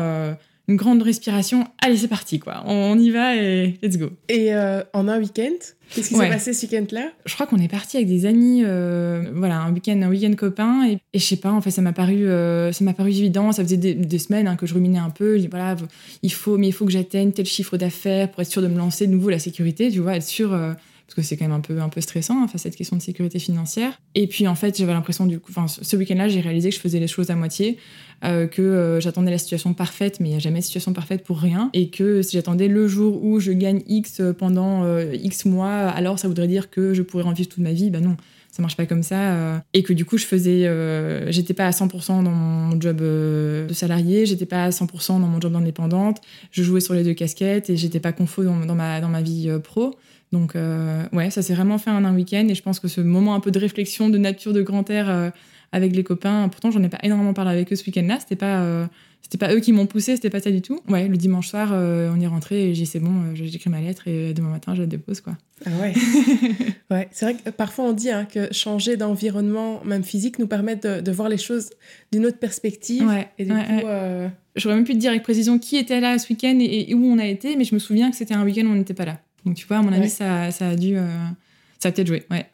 [0.69, 1.67] une grande respiration.
[1.83, 2.63] Allez, c'est parti, quoi.
[2.67, 4.11] On y va et let's go.
[4.29, 5.53] Et euh, en un week-end,
[5.91, 7.11] qu'est-ce qui s'est passé ce week-end-là?
[7.27, 10.89] Je crois qu'on est parti avec des amis, euh, voilà, un week-end, un week-end copain.
[10.89, 13.53] Et, je sais pas, en fait, ça m'a paru, euh, ça m'a paru évident.
[13.53, 15.37] Ça faisait des, semaines hein, que je ruminais un peu.
[15.37, 15.77] Je dis voilà,
[16.23, 18.79] il faut, mais il faut que j'atteigne tel chiffre d'affaires pour être sûr de me
[18.79, 19.91] lancer de nouveau la sécurité.
[19.91, 20.59] Tu vois, être sûr
[21.07, 24.01] parce que c'est quand même un peu, stressant, enfin, cette question de sécurité financière.
[24.15, 26.99] Et puis, en fait, j'avais l'impression, du coup, ce week-end-là, j'ai réalisé que je faisais
[26.99, 27.77] les choses à moitié,
[28.25, 31.23] euh, que euh, j'attendais la situation parfaite, mais il n'y a jamais de situation parfaite
[31.23, 35.45] pour rien, et que si j'attendais le jour où je gagne X pendant euh, X
[35.45, 37.91] mois, alors ça voudrait dire que je pourrais en vivre toute ma vie?
[37.91, 38.17] Ben non,
[38.51, 40.71] ça marche pas comme ça et que du coup je faisais
[41.33, 45.41] j'étais pas à 100% dans mon job de salarié j'étais pas à 100% dans mon
[45.41, 46.21] job d'indépendante
[46.53, 49.97] je jouais sur les deux casquettes et j'étais pas confo dans ma vie pro
[50.35, 52.47] donc, euh, ouais, ça s'est vraiment fait en un week-end.
[52.49, 55.09] Et je pense que ce moment un peu de réflexion, de nature, de grand air
[55.09, 55.31] euh,
[55.71, 58.19] avec les copains, pourtant, j'en ai pas énormément parlé avec eux ce week-end-là.
[58.19, 58.87] C'était pas, euh,
[59.23, 60.81] c'était pas eux qui m'ont poussé, c'était pas ça du tout.
[60.89, 64.09] Ouais, le dimanche soir, on est rentré et j'ai dit c'est bon, j'écris ma lettre
[64.09, 65.37] et demain matin, je la dépose, quoi.
[65.65, 65.95] Ah ouais.
[66.91, 70.77] ouais, c'est vrai que parfois on dit hein, que changer d'environnement, même physique, nous permet
[70.77, 71.71] de, voir les choses
[72.13, 73.07] d'une autre perspective.
[73.07, 73.87] Ouais, et du coup.
[74.57, 77.05] J'aurais même pu te dire avec précision qui était là ce week-end et, et, où
[77.05, 79.05] on a été, mais je me souviens que c'était un week-end où on n'était pas
[79.05, 79.19] là.
[79.45, 80.97] Donc tu vois, à mon avis, ça, ça, a dû.
[80.97, 81.09] Euh,
[81.79, 82.47] ça a peut-être joué, ouais.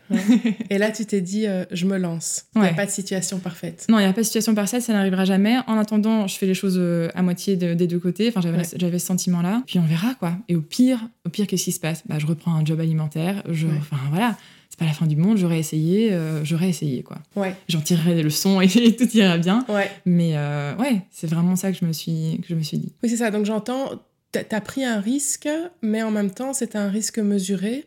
[0.70, 2.46] Et là, tu t'es dit, euh, je me lance.
[2.56, 3.86] Il n'y a pas de situation parfaite.
[3.88, 5.58] Non, il n'y a pas de situation parfaite, ça n'arrivera jamais.
[5.68, 8.32] En attendant, je fais les choses euh, à moitié des deux côtés.
[8.34, 8.40] Enfin,
[8.76, 9.62] j'avais ce sentiment-là.
[9.66, 10.36] Puis on verra, quoi.
[10.48, 12.02] Et au pire, au pire, qu'est-ce qui se passe?
[12.08, 13.42] Bah, Je reprends un job alimentaire.
[13.48, 14.36] Je, Enfin, voilà.
[14.68, 17.18] C'est pas la fin du monde, j'aurais essayé, j'aurais essayé, quoi.
[17.34, 17.54] Ouais.
[17.68, 19.64] J'en tirerai des leçons et tout ira bien.
[19.68, 19.90] Ouais.
[20.06, 20.36] Mais
[20.78, 22.92] ouais, c'est vraiment ça que je me suis, que je me suis dit.
[23.02, 23.30] Oui, c'est ça.
[23.30, 23.90] Donc j'entends,
[24.32, 25.48] tu as pris un risque,
[25.82, 27.86] mais en même temps, c'était un risque mesuré.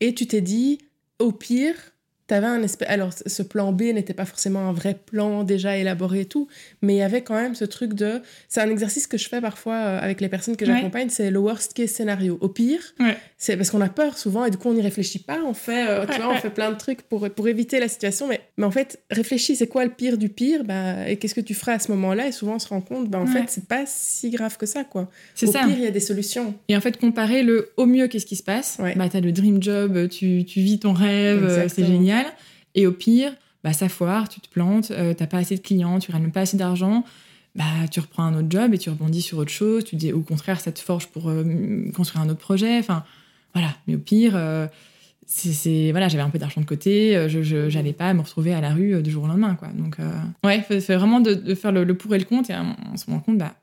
[0.00, 0.78] Et tu t'es dit,
[1.18, 1.76] au pire,
[2.36, 6.48] un Alors, ce plan B n'était pas forcément un vrai plan déjà élaboré et tout,
[6.82, 8.22] mais il y avait quand même ce truc de.
[8.48, 11.38] C'est un exercice que je fais parfois euh, avec les personnes que j'accompagne, c'est le
[11.38, 12.38] worst case scénario.
[12.40, 12.80] Au pire,
[13.36, 15.88] c'est parce qu'on a peur souvent et du coup on n'y réfléchit pas, on fait,
[15.88, 18.66] euh, tu vois, on fait plein de trucs pour, pour éviter la situation, mais, mais
[18.66, 21.72] en fait, réfléchis, c'est quoi le pire du pire bah, et qu'est-ce que tu feras
[21.72, 24.30] à ce moment-là Et souvent on se rend compte, bah, en fait, c'est pas si
[24.30, 25.08] grave que ça, quoi.
[25.42, 25.60] Au ça.
[25.60, 26.54] pire, il y a des solutions.
[26.68, 28.78] Et en fait, comparer le au mieux, qu'est-ce qui se passe?
[28.96, 32.19] Bah, t'as le dream job, tu, tu vis ton rêve, euh, c'est génial.
[32.74, 33.32] Et au pire,
[33.64, 36.42] bah, ça foire, tu te plantes, euh, t'as pas assez de clients, tu ramènes pas
[36.42, 37.04] assez d'argent,
[37.54, 39.84] bah, tu reprends un autre job et tu rebondis sur autre chose.
[39.84, 41.44] Tu dis au contraire, ça te forge pour euh,
[41.94, 42.78] construire un autre projet.
[42.78, 43.04] Enfin,
[43.54, 43.74] voilà.
[43.86, 44.66] Mais au pire, euh,
[45.26, 48.74] c'est voilà, j'avais un peu d'argent de côté, je j'allais pas me retrouver à la
[48.74, 49.68] rue du jour au lendemain, quoi.
[49.68, 49.96] Donc,
[50.42, 52.56] ouais, c'est vraiment de, faire le, pour et le contre et
[52.92, 53.54] on, se rend compte, bah,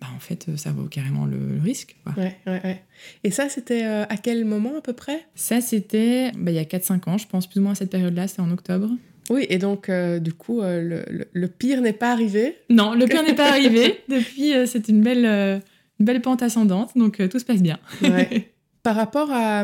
[0.00, 1.96] bah, en fait, ça vaut carrément le, risque.
[2.04, 2.14] Quoi.
[2.16, 2.84] Ouais, ouais, ouais.
[3.24, 5.26] Et ça, c'était à quel moment à peu près?
[5.34, 7.90] Ça, c'était bah, il y a 4-5 ans, je pense, plus ou moins à cette
[7.90, 8.88] période-là, c'était en octobre.
[9.28, 12.56] Oui, et donc, du coup, le, le, pire n'est pas arrivé?
[12.68, 14.00] Non, le pire n'est pas arrivé.
[14.08, 17.78] Depuis, c'est une belle, une belle pente ascendante, donc tout se passe bien.
[18.02, 18.50] Ouais.
[18.82, 19.62] Par rapport à,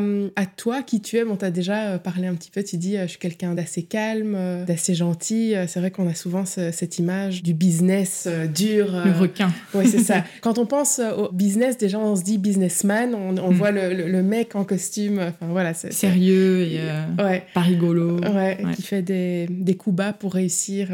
[0.58, 2.98] toi, qui tu es, bon, tu as déjà euh, parlé un petit peu, tu dis,
[2.98, 5.54] euh, je suis quelqu'un d'assez calme, euh, d'assez gentil.
[5.66, 8.92] C'est vrai qu'on a souvent cette image du business dur.
[8.92, 9.50] Le requin.
[9.72, 10.22] Oui, c'est ça.
[10.42, 13.54] Quand on pense au business, déjà, on se dit businessman, on, mm.
[13.54, 15.72] voit le, mec en costume, enfin voilà.
[15.72, 16.80] Sérieux et
[17.54, 18.18] pas rigolo.
[18.20, 20.88] Ouais, qui fait des, coups bas pour réussir.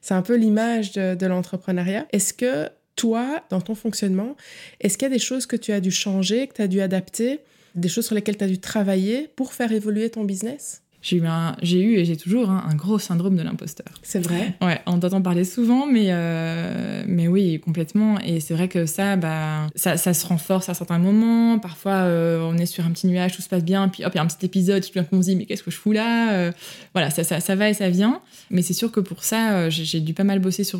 [0.00, 2.06] C'est un peu l'image de, de l'entrepreneuriat.
[2.12, 4.34] Est-ce que toi, dans ton fonctionnement,
[4.80, 6.80] est-ce qu'il y a des choses que tu as dû changer, que tu as dû
[6.80, 7.40] adapter
[7.76, 10.82] des choses sur lesquelles tu as dû travailler pour faire évoluer ton business?
[11.06, 11.22] J'ai eu,
[11.62, 13.86] j'ai eu et j'ai toujours un gros syndrome de l'imposteur.
[14.02, 18.18] C'est vrai Ouais, on t'entend parler souvent, mais, euh, mais oui, complètement.
[18.20, 21.60] Et c'est vrai que ça, bah, ça, ça, se renforce à certains moments.
[21.60, 24.16] Parfois, euh, on est sur un petit nuage, tout se passe bien, puis hop, il
[24.16, 25.76] y a un petit épisode, tout d'un coup, on se dit, mais qu'est-ce que je
[25.76, 26.52] fous là euh,
[26.92, 28.20] Voilà, ça, ça, ça, va et ça vient.
[28.50, 30.78] Mais c'est sûr que pour ça, j'ai dû pas mal bosser sur,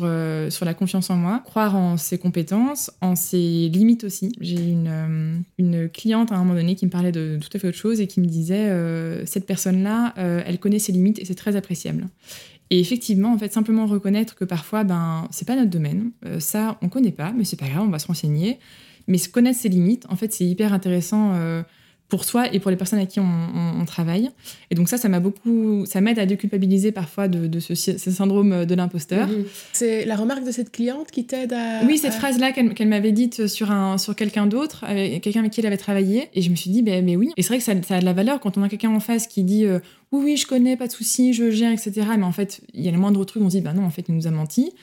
[0.49, 4.33] sur la confiance en moi, croire en ses compétences, en ses limites aussi.
[4.41, 7.69] J'ai une, une cliente à un moment donné qui me parlait de tout à fait
[7.69, 8.69] autre chose et qui me disait,
[9.25, 12.07] cette personne-là, euh, elle connaît ses limites et c'est très appréciable.
[12.69, 16.77] Et effectivement, en fait, simplement reconnaître que parfois, ben, c'est pas notre domaine, euh, ça,
[16.81, 18.59] on connaît pas, mais c'est pas grave, on va se renseigner.
[19.07, 21.63] Mais connaître ses limites, en fait, c'est hyper intéressant euh,
[22.09, 24.29] pour soi et pour les personnes à qui on, travaille.
[24.69, 28.75] Et donc ça, ça m'a beaucoup, ça m'aide à déculpabiliser parfois de, ce, syndrome de
[28.75, 29.29] l'imposteur.
[29.71, 31.83] C'est la remarque de cette cliente qui t'aide à...
[31.85, 34.85] Oui, cette phrase-là qu'elle m'avait dite sur, un, sur quelqu'un d'autre,
[35.21, 36.29] quelqu'un avec qui elle avait travaillé.
[36.33, 37.31] Et je me suis dit, ben, mais oui.
[37.37, 39.27] Et c'est vrai que ça, a de la valeur quand on a quelqu'un en face
[39.27, 39.79] qui dit, euh,
[40.11, 41.91] oui, oui, je connais, pas de souci, je gère, etc.
[42.17, 43.89] Mais en fait, il y a le moindre truc, on se dit, bah non, en
[43.89, 44.73] fait, il nous a menti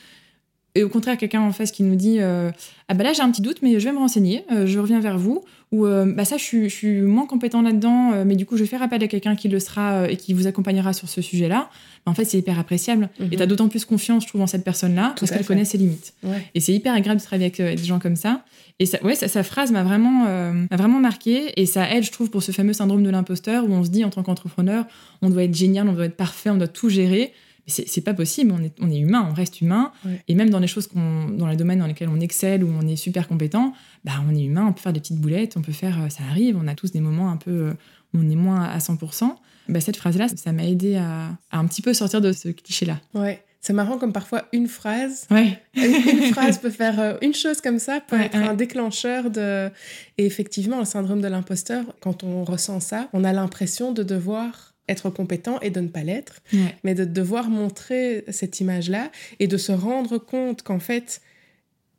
[0.76, 3.42] Et au contraire, quelqu'un en face qui nous dit Ah bah là, j'ai un petit
[3.42, 5.44] doute, mais je vais me renseigner, je reviens vers vous.
[5.72, 8.68] Ou bah ça, je suis, je suis moins compétent là-dedans, mais du coup, je vais
[8.68, 11.68] faire appel à quelqu'un qui le sera et qui vous accompagnera sur ce sujet-là.
[12.04, 13.08] Bah, en fait, c'est hyper appréciable.
[13.30, 15.78] Et tu as d'autant plus confiance, je trouve, en cette personne-là, parce qu'elle connaît ses
[15.78, 16.14] limites.
[16.54, 18.44] Et c'est hyper agréable de travailler avec, des gens comme ça.
[18.80, 21.52] Et ça, ouais, sa phrase m'a vraiment, m'a vraiment marqué.
[21.60, 24.04] Et ça aide, je trouve, pour ce fameux syndrome de l'imposteur où on se dit,
[24.04, 24.86] en tant qu'entrepreneur,
[25.22, 27.32] on doit être génial, on doit être parfait, on doit tout gérer
[27.66, 29.92] c'est pas possible, on est, on est humain, on reste humain.
[30.28, 32.96] Et même dans les choses dans les domaines dans lesquels on excelle ou on est
[32.96, 33.72] super compétent,
[34.04, 36.24] bah on est humain, on peut faire des petites boulettes, on peut faire, euh, ça
[36.28, 37.72] arrive, on a tous des moments un peu euh,
[38.12, 39.34] où on est moins à 100%.
[39.68, 43.00] Bah, cette phrase-là, ça m'a aidé à, un petit peu sortir de ce cliché-là.
[43.14, 43.42] Ouais.
[43.62, 45.58] C'est marrant comme parfois une phrase, ouais.
[45.74, 49.70] une, phrase peut faire euh, une chose comme ça peut être un déclencheur de.
[50.18, 54.73] Et effectivement, le syndrome de l'imposteur, quand on ressent ça, on a l'impression de devoir
[54.88, 56.42] être compétent et de ne pas l'être,
[56.82, 61.20] mais de devoir montrer cette image-là et de se rendre compte qu'en fait,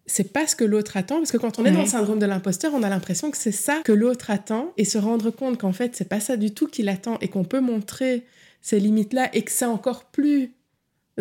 [0.05, 2.25] c'est pas ce que l'autre attend, parce que quand on est dans le syndrome de
[2.25, 5.73] l'imposteur, on a l'impression que c'est ça que l'autre attend, et se rendre compte qu'en
[5.73, 8.23] fait, c'est pas ça du tout qu'il attend, et qu'on peut montrer
[8.61, 10.51] ces limites-là, et que c'est encore plus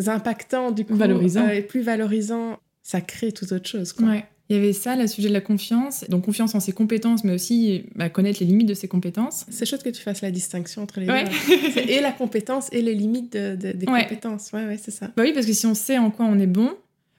[0.06, 1.46] impactant, du coup, valorisant.
[1.46, 3.92] Euh, et plus valorisant, ça crée toute autre chose.
[3.92, 4.22] Quoi.
[4.50, 7.32] Il y avait ça, le sujet de la confiance, donc confiance en ses compétences, mais
[7.32, 9.46] aussi bah, connaître les limites de ses compétences.
[9.48, 11.80] C'est chouette que tu fasses la distinction entre les deux.
[11.88, 14.50] et la compétence et les limites des compétences.
[14.52, 15.06] Ouais, ouais, c'est ça.
[15.16, 16.72] Bah oui, parce que si on sait en quoi on est bon,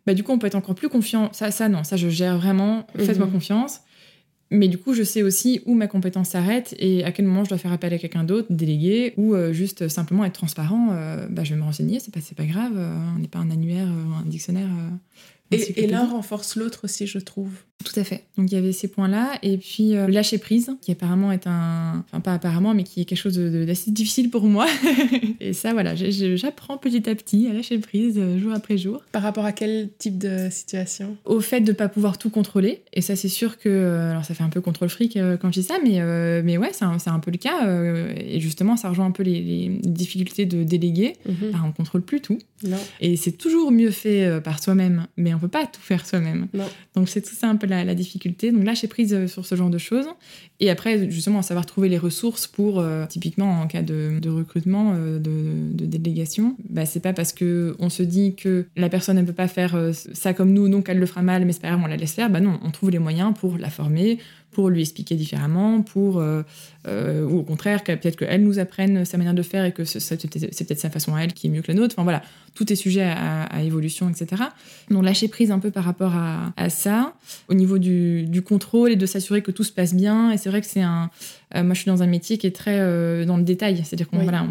[0.05, 1.29] bah du coup, on peut être encore plus confiant.
[1.33, 2.85] Ça, ça non, ça, je gère vraiment.
[2.97, 3.33] Faites-moi mhm.
[3.33, 3.81] confiance.
[4.51, 7.49] Mais du coup, je sais aussi où ma compétence s'arrête et à quel moment je
[7.49, 10.89] dois faire appel à quelqu'un d'autre, déléguer, ou euh, juste simplement être transparent.
[10.91, 12.73] Euh, bah, je vais me renseigner, c'est pas, pas grave.
[12.75, 14.69] Euh, on n'est pas un annuaire, un dictionnaire.
[15.51, 17.51] Et, l'un renforce l'autre aussi, je trouve.
[17.83, 18.23] Tout à fait.
[18.37, 19.37] Donc il y avait ces points-là.
[19.43, 22.03] Et puis euh, lâcher prise, qui apparemment est un.
[22.07, 24.65] Enfin, pas apparemment, mais qui est quelque chose d'assez difficile pour moi.
[25.39, 29.03] et ça, voilà, j'apprends petit à petit à lâcher prise euh, jour après jour.
[29.11, 31.17] Par rapport à quel type de situation?
[31.25, 32.81] Au fait de ne pas pouvoir tout contrôler.
[32.93, 33.69] Et ça, c'est sûr que.
[33.69, 36.01] Euh, alors ça fait un peu contrôle fric quand je dis ça, mais,
[36.41, 37.69] mais ouais, c'est un, un, peu le cas.
[38.17, 41.13] et justement, ça rejoint un peu les, difficultés de déléguer.
[41.27, 41.51] Mhm.
[41.63, 42.39] on ne contrôle plus tout.
[42.63, 42.77] Non.
[42.99, 46.47] Et c'est toujours mieux fait par soi-même, mais on peut pas tout faire soi-même.
[46.95, 48.51] Donc c'est tout ça un peu la, difficulté.
[48.51, 50.07] Donc là, j'ai prise euh, sur ce genre de choses.
[50.59, 55.19] Et après, justement, savoir trouver les ressources pour, euh, typiquement en cas de, recrutement, euh,
[55.19, 59.33] de, délégation, bah, c'est pas parce que on se dit que la personne ne peut
[59.33, 61.87] pas faire ça comme nous, donc elle le fera mal, mais c'est pas grave, on
[61.87, 62.29] la laisse faire.
[62.29, 64.17] Bah non, on trouve les moyens pour la former,
[64.55, 66.41] pour lui expliquer différemment, pour euh,
[66.87, 70.17] euh, ou au contraire peut-être qu'elle nous apprenne sa manière de faire et que c'est
[70.17, 71.93] peut-être sa façon à elle qui est mieux que la nôtre.
[71.95, 72.21] Enfin voilà,
[72.53, 74.43] tout est sujet à, évolution, etc.
[74.89, 77.15] Donc lâcher prise un peu par rapport à, ça,
[77.49, 80.31] au niveau du, contrôle et de s'assurer que tout se passe bien.
[80.31, 81.09] Et c'est vrai que c'est un,
[81.63, 84.45] moi je suis dans un métier qui est très dans le détail, c'est-à-dire qu'on voilà,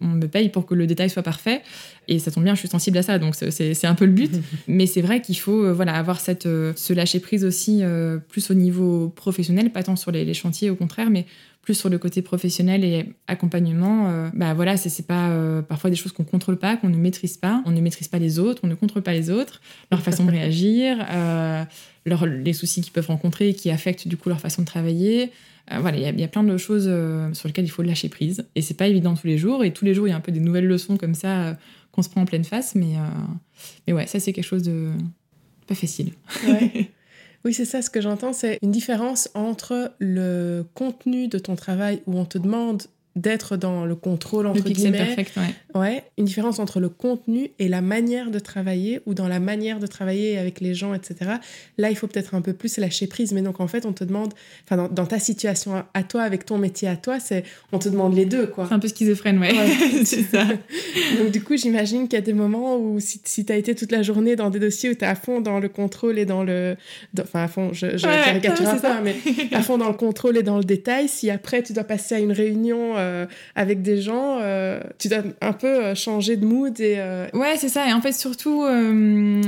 [0.00, 1.62] on, me paye pour que le détail soit parfait.
[2.08, 4.32] Et ça tombe bien, je suis sensible à ça, donc c'est un peu le but.
[4.68, 7.82] Mais c'est vrai qu'il faut voilà avoir cette ce lâcher prise aussi
[8.28, 11.26] plus au niveau professionnel pas tant sur les, chantiers au contraire, mais
[11.62, 14.08] plus sur le côté professionnel et accompagnement.
[14.08, 17.36] Euh, bah voilà, c'est pas euh, parfois des choses qu'on contrôle pas, qu'on ne maîtrise
[17.36, 17.62] pas.
[17.64, 19.60] On ne maîtrise pas les autres, on ne contrôle pas les autres,
[19.92, 21.64] leur façon de réagir, euh,
[22.04, 25.30] les soucis qu'ils peuvent rencontrer et qui affectent du coup leur façon de travailler.
[25.70, 26.90] voilà, il y, a plein de choses
[27.32, 28.44] sur lesquelles il faut lâcher prise.
[28.56, 29.62] Et c'est pas évident tous les jours.
[29.62, 31.56] Et tous les jours, il y a un peu des nouvelles leçons comme ça
[31.92, 32.74] qu'on se prend en pleine face.
[32.74, 32.96] Mais,
[33.86, 34.90] mais ouais, ça, c'est quelque chose de
[35.68, 36.10] pas facile.
[36.48, 36.90] Ouais.
[37.44, 42.02] Oui, c'est ça, ce que j'entends, c'est une différence entre le contenu de ton travail
[42.06, 42.82] où on te demande
[43.14, 44.98] d'être dans le contrôle entre le guillemets.
[44.98, 45.80] Perfect, ouais.
[45.80, 46.04] ouais.
[46.16, 49.86] Une différence entre le contenu et la manière de travailler ou dans la manière de
[49.86, 51.32] travailler avec les gens, etc.
[51.76, 53.32] Là, il faut peut-être un peu plus lâcher prise.
[53.32, 54.32] Mais donc, en fait, on te demande,
[54.64, 58.14] enfin, dans, ta situation à, toi, avec ton métier à toi, c'est, on te demande
[58.14, 58.66] les deux, quoi.
[58.68, 59.52] C'est un peu schizophrène, ouais.
[60.04, 60.44] c'est ça.
[61.18, 63.74] donc, du coup, j'imagine qu'il y a des moments où si, si tu as été
[63.74, 66.24] toute la journée dans des dossiers où tu es à fond dans le contrôle et
[66.24, 66.76] dans le.
[67.20, 69.16] Enfin, à fond, je, je caricature un peu, mais
[69.52, 72.18] à fond dans le contrôle et dans le détail, si après tu dois passer à
[72.18, 76.78] une réunion euh, avec des gens, euh, tu dois un peu euh, changer de mood
[76.80, 76.98] et
[77.34, 77.88] ouais c'est ça.
[77.88, 78.64] Et en fait surtout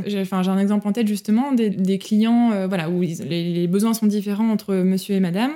[0.07, 4.75] j'ai un exemple en tête justement des, clients voilà où les, besoins sont différents entre
[4.75, 5.53] monsieur et madame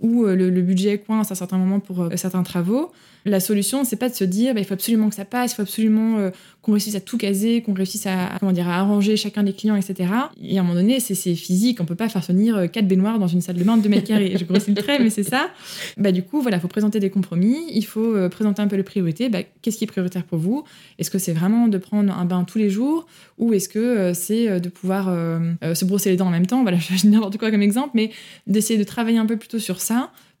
[0.00, 2.92] où le, le budget coince à certains moments pour certains travaux
[3.28, 5.54] la solution, c'est pas de se dire bah, il faut absolument que ça passe, il
[5.56, 6.30] faut absolument euh,
[6.62, 9.76] qu'on réussisse à tout caser, qu'on réussisse à, comment dire, à arranger chacun des clients,
[9.76, 10.10] etc.
[10.42, 13.18] Et à un moment donné, c'est physique, on peut pas faire venir euh, quatre baignoires
[13.18, 14.34] dans une salle de bain de 2 mètres carrés.
[14.38, 15.48] Je grossis le trait, mais c'est ça.
[15.96, 18.76] Bah, du coup, voilà, il faut présenter des compromis, il faut euh, présenter un peu
[18.76, 19.28] les priorités.
[19.28, 20.64] Bah, Qu'est-ce qui est prioritaire pour vous?
[20.98, 23.06] Est-ce que c'est vraiment de prendre un bain tous les jours?
[23.38, 25.06] Ou est-ce que c'est de pouvoir
[25.74, 26.62] se brosser les dents en même temps?
[26.62, 28.10] Voilà, je n'importe quoi comme exemple, mais
[28.46, 29.80] d'essayer de travailler un peu plutôt sur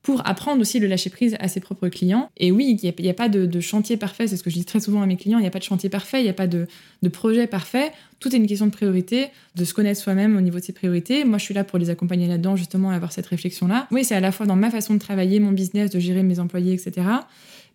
[0.02, 2.30] pour apprendre aussi le lâcher prise à ses propres clients.
[2.36, 4.80] Et oui, il n'y a, pas de, chantier parfait, c'est ce que je dis très
[4.80, 6.46] souvent à mes clients, il n'y a pas de chantier parfait, il n'y a pas
[6.46, 6.66] de,
[7.12, 7.92] projet parfait.
[8.20, 11.24] Tout est une question de priorité, de se connaître soi-même au niveau de ses priorités.
[11.24, 13.86] Moi, je suis là pour les accompagner là-dedans, justement, à avoir cette réflexion-là.
[13.90, 16.40] Oui, c'est à la fois dans ma façon de travailler, mon business, de gérer mes
[16.40, 17.02] employés, etc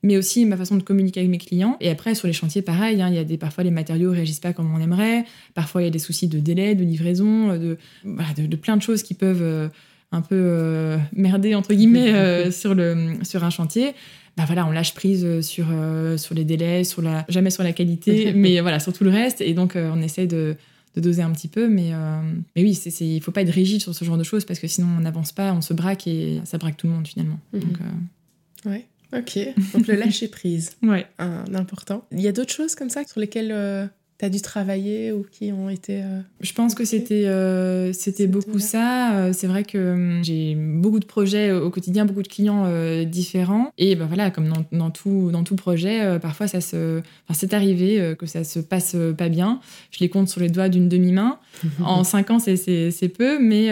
[0.06, 1.78] mais aussi ma façon de communiquer avec mes clients.
[1.80, 4.16] Et après, sur les chantiers, pareil, hein, il y a des, parfois les matériaux ne
[4.16, 7.58] réagissent pas comme on aimerait, parfois il y a des soucis de délai, de livraison,
[7.58, 9.70] de, de, plein de choses qui peuvent euh,
[10.14, 13.94] un peu euh, merder entre guillemets euh, sur le sur un chantier
[14.38, 15.66] bah voilà on lâche prise euh, sur
[16.18, 19.42] sur les délais sur la jamais sur la qualité mais voilà sur tout le reste.
[19.42, 20.56] Et donc on essaye de,
[20.96, 21.92] de, doser un petit peu mais
[22.56, 24.68] mais oui c'est il faut pas être rigide sur ce genre de choses parce que
[24.68, 27.40] sinon on n'avance pas on se braque et ça braque tout le monde finalement.
[27.52, 27.60] Mhm.
[27.60, 27.78] donc
[28.68, 28.86] ouais
[29.18, 29.40] ok.
[29.74, 31.08] Donc le lâcher prise ouais.
[31.18, 32.06] un important.
[32.12, 33.90] Il y a d'autres choses comme ça sur lesquelles
[34.22, 36.02] as dû travailler ou qui ont été...
[36.02, 39.16] Euh, je pense que c'était euh, c'était beaucoup ça.
[39.16, 42.66] Euh, c'est vrai que hum, j'ai beaucoup de projets au quotidien, beaucoup de clients
[43.06, 43.72] différents.
[43.78, 47.00] Et ben voilà, comme dans, dans tout, dans tout projet, parfois ça se...
[47.00, 49.60] Enfin, c'est arrivé que ça se passe pas bien.
[49.92, 51.40] Je les compte sur les doigts d'une demi-main.
[51.84, 53.72] en cinq ans, c'est peu, mais,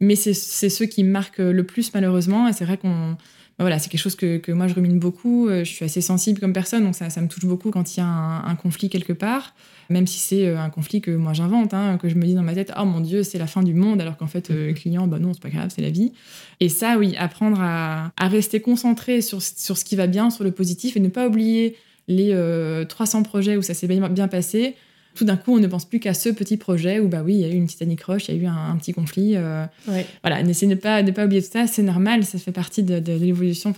[0.00, 0.34] mais c'est
[0.68, 2.48] ceux qui me marquent le plus malheureusement.
[2.48, 3.16] Et c'est vrai qu'on
[3.58, 5.48] voilà, c'est quelque chose que, que, moi je rumine beaucoup.
[5.48, 8.00] Euh, je suis assez sensible comme personne, donc ça, ça me touche beaucoup quand il
[8.00, 9.54] y a un, conflit quelque part,
[9.90, 12.44] même si c'est euh, un conflit que moi j'invente, hein, que je me dis dans
[12.44, 14.74] ma tête, oh mon Dieu, c'est la fin du monde, alors qu'en fait, euh, le
[14.74, 16.12] client, bah non, c'est pas grave, c'est la vie.
[16.60, 20.44] Et ça, oui, apprendre à, à, rester concentré sur, sur ce qui va bien, sur
[20.44, 22.34] le positif, et ne pas oublier les
[22.88, 24.76] 300 projets où ça s'est bien, bien passé,
[25.18, 27.40] tout d'un coup, on ne pense plus qu'à ce petit projet où, bah oui, il
[27.40, 29.32] y a eu une Titanic Rush, il y a eu un, petit conflit.
[29.34, 29.64] Euh,
[30.22, 33.12] voilà, n'essayez de pas, de pas oublier tout ça, c'est normal, ça fait partie de,
[33.12, 33.74] l'évolution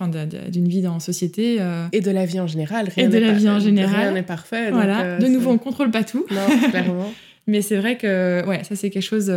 [0.50, 1.57] d'une vie dans la société.
[1.59, 1.87] Euh.
[1.92, 2.90] Et de la vie en général.
[2.94, 4.00] Rien et de la vie en général.
[4.00, 4.70] Rien n'est parfait.
[4.70, 6.26] Voilà, euh, de nouveau, on contrôle pas tout.
[6.31, 7.11] Non, clairement.
[7.46, 9.33] Mais c'est vrai que ouais, ça, c'est quelque chose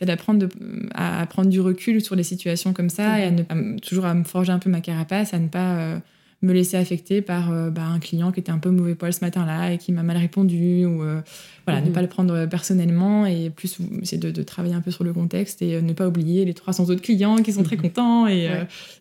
[0.00, 0.46] d'apprendre
[0.94, 4.22] à, prendre du recul sur les situations comme ça et à ne, toujours à me
[4.22, 6.00] forger un peu ma carapace, à ne pas
[6.42, 9.24] me laisser affecter par euh, bah, un client qui était un peu mauvais poil ce
[9.24, 11.20] matin-là et qui m'a mal répondu ou euh,
[11.66, 11.92] voilà ne mhm.
[11.92, 15.76] pas le prendre personnellement et plus c'est de, travailler un peu sur le contexte et
[15.76, 17.82] euh, ne pas oublier les 300 autres clients qui sont très mhm.
[17.82, 18.48] contents et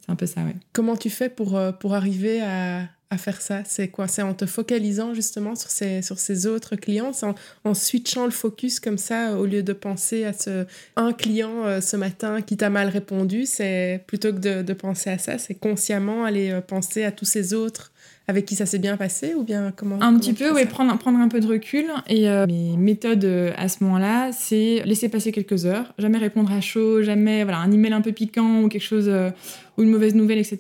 [0.02, 0.56] c'est un peu ça ouais.
[0.72, 4.08] Comment tu fais pour pour arriver à à faire ça C'est quoi?
[4.08, 8.32] C'est en te focalisant justement sur ces, sur ces autres clients, en, en, switchant le
[8.32, 12.56] focus comme ça, au lieu de penser à ce un client euh, ce matin qui
[12.56, 17.04] t'a mal répondu, c'est plutôt que de, penser à ça, c'est consciemment aller euh, penser
[17.04, 17.92] à tous ces autres
[18.32, 21.20] avec qui ça s'est bien passé ou bien comment Un petit peu, oui, prendre, prendre
[21.20, 21.86] un peu de recul.
[22.08, 26.52] Et euh, mes méthodes euh, à ce moment-là, c'est laisser passer quelques heures, jamais répondre
[26.52, 29.30] à chaud, jamais voilà un email un peu piquant ou quelque chose euh,
[29.78, 30.58] ou une mauvaise nouvelle, etc.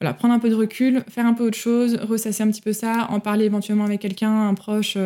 [0.00, 2.72] Voilà, prendre un peu de recul, faire un peu autre chose, ressasser un petit peu
[2.72, 4.96] ça, en parler éventuellement avec quelqu'un, un proche.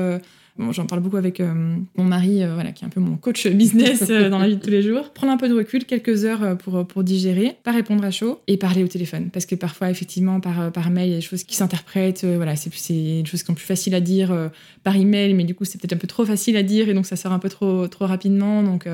[0.58, 3.46] J'en parle beaucoup avec euh, mon mari, euh, voilà, qui est un peu mon coach
[3.46, 5.10] business euh, dans la vie de tous les jours.
[5.10, 8.58] Prendre un peu de recul, quelques heures pour, pour digérer, pas répondre à chaud et
[8.58, 9.30] parler au téléphone.
[9.32, 12.24] Parce que parfois, effectivement, par, par mail, il y a des choses qui s'interprètent.
[12.24, 14.50] voilà, c'est des choses qui sont plus faciles à dire
[14.82, 17.06] par email, mais du coup, c'est peut-être un peu trop facile à dire et donc
[17.06, 18.62] ça sort un peu trop, trop rapidement.
[18.62, 18.86] Donc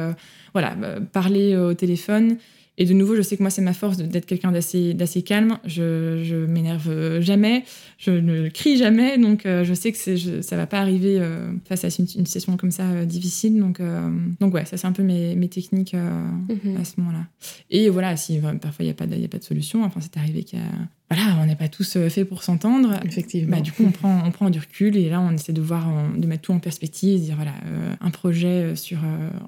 [0.52, 0.76] voilà,
[1.12, 2.36] parler au téléphone.
[2.78, 5.58] Et de nouveau, je sais que moi, c'est ma force d'être quelqu'un d'assez, d'assez calme.
[5.64, 7.64] Je, je m'énerve jamais,
[7.98, 11.50] je ne crie jamais, donc euh, je sais que c'est, ça va pas arriver euh,
[11.64, 13.58] face à une, situation comme ça euh, difficile.
[13.58, 13.82] Donc,
[14.40, 16.76] donc ouais, ça c'est un peu mes, mes techniques mhm.
[16.80, 17.26] à ce moment-là.
[17.70, 20.16] Et voilà, si parfois il n'y a, pas de, a pas de solution, enfin c'est
[20.16, 20.66] arrivé qu'il y a
[21.10, 23.00] voilà, on n'est pas tous faits pour s'entendre.
[23.04, 23.56] Effectivement.
[23.56, 25.86] Bah, du coup, on prend, on prend du recul et là, on essaie de voir,
[26.16, 27.54] de mettre tout en perspective, et de dire voilà,
[28.00, 28.98] un projet sur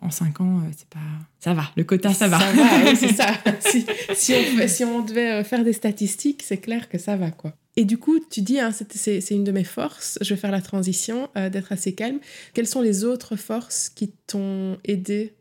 [0.00, 0.98] en cinq ans, c'est pas,
[1.38, 2.38] ça va, le quota, ça va.
[2.38, 3.26] Ça va, c'est ça.
[3.60, 7.54] Si, si, on, si, on, devait faire des statistiques, c'est clair que ça va, quoi.
[7.76, 10.60] Et du coup, tu dis, hein, c'est une de mes forces, je vais faire la
[10.60, 12.18] transition, euh, d'être assez calme.
[12.52, 15.34] Quelles sont les autres forces qui t'ont aidé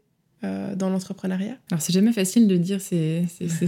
[0.46, 3.26] euh, dans l'entrepreneuriat Alors, c'est jamais facile de dire ses,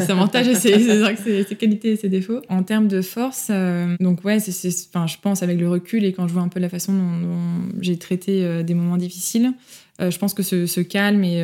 [0.08, 2.42] avantages et ses, qualités et ses défauts.
[2.48, 6.30] En termes de force, euh, donc ouais, enfin, je pense avec le recul et quand
[6.30, 9.52] je vois un peu la façon dont, j'ai traité des moments difficiles,
[10.00, 11.44] je pense que ce, calme et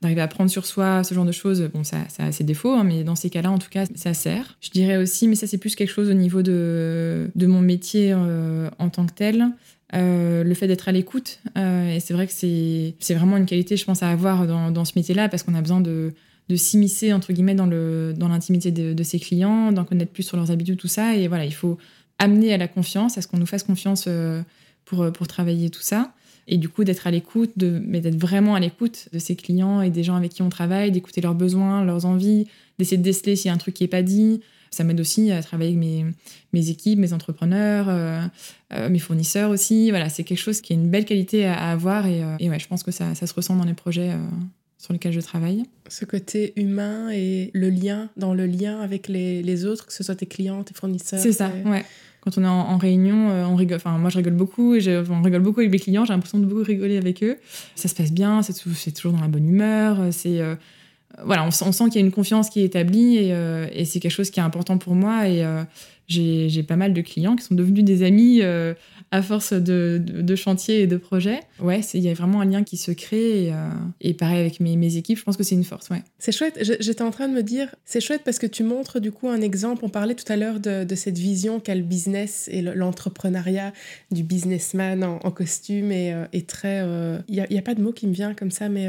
[0.00, 2.72] d'arriver à prendre sur soi, ce genre de choses, bon, ça, ça a ses défauts,
[2.72, 4.56] hein, mais dans ces cas-là, en tout cas, ça sert.
[4.62, 8.14] Je dirais aussi, mais ça, c'est plus quelque chose au niveau de, de mon métier
[8.14, 9.50] en tant que tel.
[9.92, 11.40] Euh, le fait d'être à l'écoute.
[11.58, 14.92] Euh, et c'est vrai que c'est, vraiment une qualité, je pense, à avoir dans, ce
[14.96, 16.12] métier-là, parce qu'on a besoin de,
[16.56, 20.50] s'immiscer, entre guillemets, dans, le, dans l'intimité de, ses clients, d'en connaître plus sur leurs
[20.50, 21.14] habitudes, tout ça.
[21.16, 21.78] Et voilà, il faut
[22.18, 24.42] amener à la confiance, à ce qu'on nous fasse confiance euh,
[24.84, 26.12] pour, pour travailler tout ça.
[26.48, 29.80] Et du coup, d'être à l'écoute, de, mais d'être vraiment à l'écoute de ses clients
[29.80, 32.46] et des gens avec qui on travaille, d'écouter leurs besoins, leurs envies,
[32.78, 34.40] d'essayer de déceler s'il y a un truc qui n'est pas dit,
[34.74, 36.04] ça m'aide aussi à travailler avec mes,
[36.52, 38.20] mes équipes, mes entrepreneurs, euh,
[38.72, 39.90] euh, mes fournisseurs aussi.
[39.90, 42.58] Voilà, c'est quelque chose qui est une belle qualité à, avoir et, euh, et, ouais,
[42.58, 44.12] je pense que ça, ça, se ressent dans les projets
[44.78, 45.64] sur lesquels je travaille.
[45.88, 50.02] Ce côté humain et le lien, dans le lien avec les, les autres, que ce
[50.02, 51.20] soit tes clients, tes fournisseurs.
[51.20, 51.84] C'est ça, ouais.
[52.20, 53.76] Quand on est en, réunion, on rigole.
[53.76, 54.74] Enfin, moi, je rigole beaucoup.
[54.74, 56.06] Et on rigole beaucoup avec mes clients.
[56.06, 57.36] J'ai l'impression de beaucoup rigoler avec eux.
[57.74, 58.40] Ça se passe bien.
[58.42, 59.98] C'est toujours dans la bonne humeur.
[60.10, 60.54] C'est euh,
[61.24, 64.00] voilà, on, sent qu'il y a une confiance qui est établie et, euh, et c'est
[64.00, 65.28] quelque chose qui est important pour moi.
[65.28, 65.44] Et
[66.08, 68.40] j'ai pas mal de clients qui sont devenus des amis
[69.10, 71.40] à force de, de, chantiers et de projets.
[71.60, 73.44] Ouais, il y a vraiment un lien qui se crée.
[73.44, 75.88] Et, euh, pareil avec mes, mes, équipes, je pense que c'est une force.
[75.90, 76.02] Ouais.
[76.18, 76.58] C'est chouette.
[76.80, 79.40] J'étais en train de me dire, c'est chouette parce que tu montres du coup un
[79.40, 79.84] exemple.
[79.84, 83.72] On parlait tout à l'heure de, de, cette vision qu'a le business et l'entrepreneuriat
[84.10, 86.78] du businessman en, costume et, euh, très.
[86.78, 88.88] Il euh, n'y a, a, pas de mot qui me vient comme ça, mais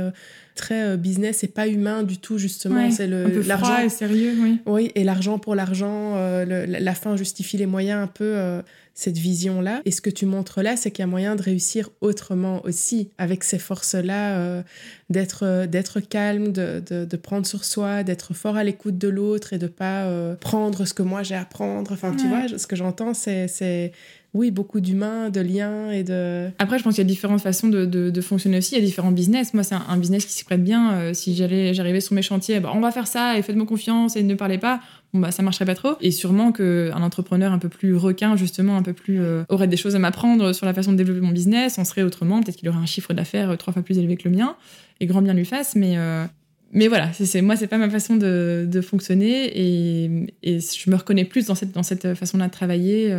[0.55, 4.91] très business et pas humain du tout justement c'est le l'argent et sérieux oui oui
[4.95, 8.61] et l'argent pour l'argent la fin justifie les moyens un peu
[8.95, 9.81] cette vision-là.
[9.83, 13.09] Et ce que tu montres là, c'est qu'il y a moyen de réussir autrement aussi,
[13.17, 14.63] avec ces forces-là, euh,
[15.09, 19.51] d'être, euh, d'être calme, de, de, prendre sur soi, d'être fort à l'écoute de l'autre
[19.51, 21.91] et de pas euh, prendre ce que moi j'ai à prendre.
[21.91, 23.91] Enfin, tu vois, ce que j'entends, c'est, c'est
[24.33, 26.49] oui, beaucoup d'humains, de liens et de...
[26.59, 28.75] Après, je pense qu'il y a différentes façons de, de, fonctionner aussi.
[28.75, 29.53] Il y a différents business.
[29.53, 31.13] Moi, c'est un, business qui s'y prête bien.
[31.13, 34.23] si j'allais, j'arrivais sur mes chantiers, bah, on va faire ça et faites-moi confiance et
[34.23, 34.81] ne parlez pas
[35.16, 35.95] bon bah ça marcherait pas trop.
[36.01, 39.78] Et sûrement qu'un entrepreneur un peu plus requin, justement, un peu plus euh, aurait des
[39.78, 42.43] choses à m'apprendre sur la façon de développer mon business, on serait autrement.
[42.43, 44.57] Peut-être qu'il aurait un chiffre d'affaires euh, trois fois plus élevé que le mien,
[44.99, 45.76] et grand bien lui fasse.
[45.76, 46.26] Mais euh,
[46.74, 50.95] mais voilà, c'est moi c'est pas ma façon de, de fonctionner et, et, je me
[50.95, 53.18] reconnais plus dans cette dans cette façon-là de travailler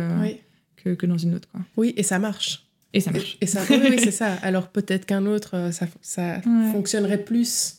[0.75, 1.47] que, que, dans une autre.
[1.51, 1.61] Quoi.
[1.77, 2.67] Oui, et ça marche.
[2.93, 3.37] Et ça marche.
[3.41, 4.33] Et, ça, oui, c'est ça.
[4.43, 6.41] Alors peut-être qu'un autre, ça, ça
[6.71, 7.76] fonctionnerait plus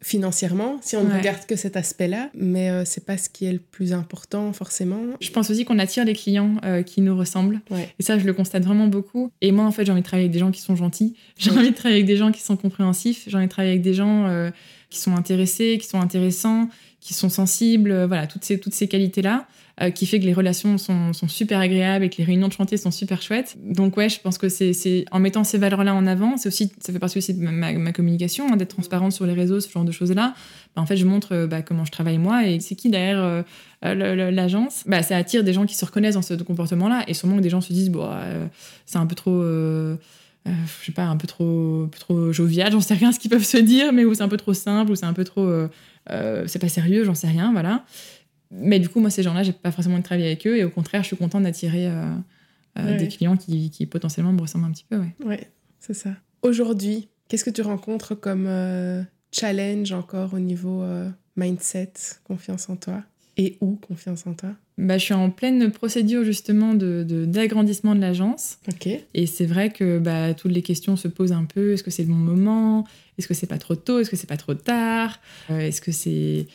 [0.00, 3.52] financièrement, si on ne regarde que cet aspect-là, mais euh, c'est pas ce qui est
[3.52, 5.00] le plus important forcément.
[5.20, 7.60] Je pense aussi qu'on attire les clients euh, qui nous ressemblent.
[7.98, 9.32] Et ça, je le constate vraiment beaucoup.
[9.40, 11.16] Et moi, en fait, j'ai envie de travailler avec des gens qui sont gentils.
[11.36, 13.24] J'ai envie de travailler avec des gens qui sont compréhensifs.
[13.26, 14.50] J'ai envie de travailler avec des gens euh,
[14.90, 16.68] qui sont intéressés, qui sont intéressants,
[17.00, 18.04] qui sont sensibles.
[18.04, 19.46] voilà, toutes ces, toutes ces qualités-là.
[19.80, 22.76] Euh, qui fait que les relations sont, super agréables et que les réunions de chantier
[22.76, 23.56] sont super chouettes.
[23.62, 26.92] Donc ouais, je pense que c'est en mettant ces valeurs-là en avant, c'est aussi ça
[26.92, 29.92] fait partie aussi de ma, communication, hein, d'être transparente sur les réseaux, ce genre de
[29.92, 30.34] choses-là.
[30.74, 33.44] Bah, en fait, je montre euh, bah, comment je travaille moi et c'est qui derrière
[33.84, 34.82] euh, l'agence.
[34.86, 37.50] Bah, ça attire des gens qui se reconnaissent dans ce comportement-là et sûrement que des
[37.50, 38.10] gens se disent bon,
[38.84, 39.40] c'est un peu trop.
[39.44, 39.96] je
[40.84, 43.92] sais pas, un peu trop, trop jovial, j'en sais rien ce qu'ils peuvent se dire,
[43.92, 45.48] mais ou c'est un peu trop simple, ou c'est un peu trop.
[46.08, 47.84] c'est pas sérieux, j'en sais rien, voilà.
[48.50, 50.70] Mais du coup, moi, ces gens-là, j'ai pas forcément de travailler avec eux et au
[50.70, 52.14] contraire, je suis contente d'attirer euh,
[52.78, 54.98] euh, des clients qui, qui, potentiellement me ressemblent un petit peu.
[54.98, 56.10] Ouais, ouais c'est ça.
[56.42, 60.82] Aujourd'hui, qu'est-ce que tu rencontres comme euh, challenge encore au niveau
[61.36, 61.92] mindset,
[62.24, 63.02] confiance en toi?
[63.36, 64.50] Et où confiance en toi?
[64.78, 68.58] Bah, Je suis en pleine procédure justement d'agrandissement de, de l'agence.
[68.68, 68.88] Ok.
[69.14, 71.72] Et c'est vrai que bah, toutes les questions se posent un peu.
[71.72, 72.84] Est-ce que c'est le bon moment?
[73.16, 74.00] Est-ce que c'est pas trop tôt?
[74.00, 75.20] Est-ce que c'est pas trop tard?
[75.50, 76.46] Est-ce que c'est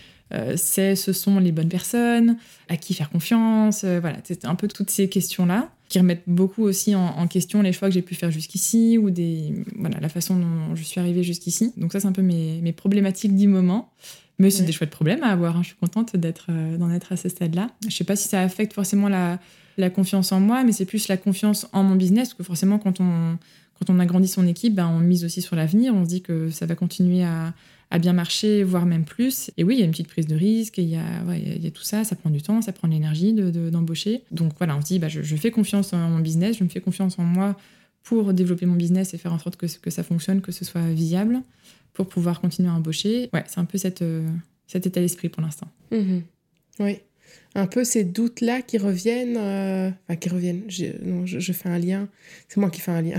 [0.56, 2.38] c'est ce sont les bonnes personnes,
[2.70, 6.64] à qui faire confiance, euh, voilà, c'est un peu toutes ces questions-là qui remettent beaucoup
[6.64, 10.36] aussi en, question les choix que j'ai pu faire jusqu'ici ou des voilà la façon
[10.36, 11.72] dont je suis arrivée jusqu'ici.
[11.78, 13.92] Donc ça c'est un peu mes, mes problématiques du moment.
[14.40, 15.56] Mais c'est des chouettes problèmes à avoir.
[15.56, 15.62] Hein.
[15.62, 17.70] Je suis contente d'être euh, d'en être à ce stade-là.
[17.88, 19.40] Je sais pas si ça affecte forcément la,
[19.78, 22.80] la confiance en moi, mais c'est plus la confiance en mon business, parce que forcément
[22.80, 23.38] quand on
[23.80, 25.94] quand on agrandit son équipe, ben, on mise aussi sur l'avenir.
[25.96, 27.54] On se dit que ça va continuer à,
[27.92, 29.52] à bien marcher, voire même plus.
[29.58, 31.68] Et oui, il y a une petite prise de risque, il y, a, il y
[31.68, 34.24] a tout ça, ça prend du temps, ça prend de l'énergie d'embaucher.
[34.32, 36.70] De, Donc voilà, on se dit, bah, je, fais confiance en mon business, je me
[36.70, 37.56] fais confiance en moi
[38.04, 40.90] pour développer mon business et faire en sorte que, que ça fonctionne, que ce soit
[40.90, 41.42] viable,
[41.94, 43.30] pour pouvoir continuer à embaucher.
[43.34, 44.28] Ouais, c'est un peu cette, euh,
[44.68, 45.68] cet état d'esprit pour l'instant.
[45.92, 46.20] Mmh
[46.80, 46.98] oui
[47.56, 51.78] un peu ces doutes-là qui reviennent, euh, enfin qui reviennent, je, non, je, fais un
[51.78, 52.08] lien,
[52.48, 53.18] c'est moi qui fais un lien,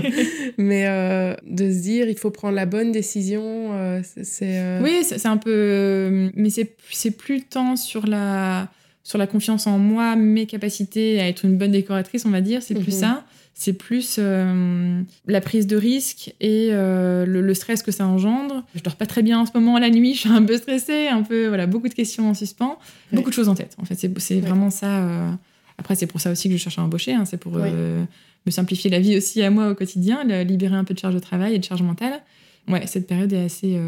[0.58, 3.42] mais euh, de se dire il faut prendre la bonne décision,
[3.74, 4.80] euh, c'est...
[4.80, 6.30] Oui, c'est un peu...
[6.34, 8.70] Mais c'est plus tant sur la,
[9.02, 12.62] sur la confiance en moi, mes capacités à être une bonne décoratrice, on va dire,
[12.62, 13.00] c'est plus mhm.
[13.00, 13.24] ça
[13.54, 18.64] c'est plus euh, la prise de risque et euh, le, stress que ça engendre.
[18.74, 21.06] Je dors pas très bien en ce moment la nuit, je suis un peu stressée,
[21.06, 22.78] un peu voilà beaucoup de questions en suspens,
[23.12, 23.76] beaucoup de choses en tête.
[23.80, 24.98] En fait, c'est vraiment ça.
[25.02, 25.30] Euh.
[25.78, 27.14] Après, c'est pour ça aussi que je cherche à embaucher.
[27.14, 27.24] Hein.
[27.24, 30.98] c'est pour me simplifier la vie aussi à moi au quotidien, libérer un peu de
[30.98, 32.20] charge de travail et de charge mentale.
[32.68, 33.80] Ouais, cette période est assez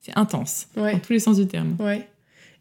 [0.00, 1.76] c'est intense dans tous les sens du terme.
[1.78, 2.06] Ouais.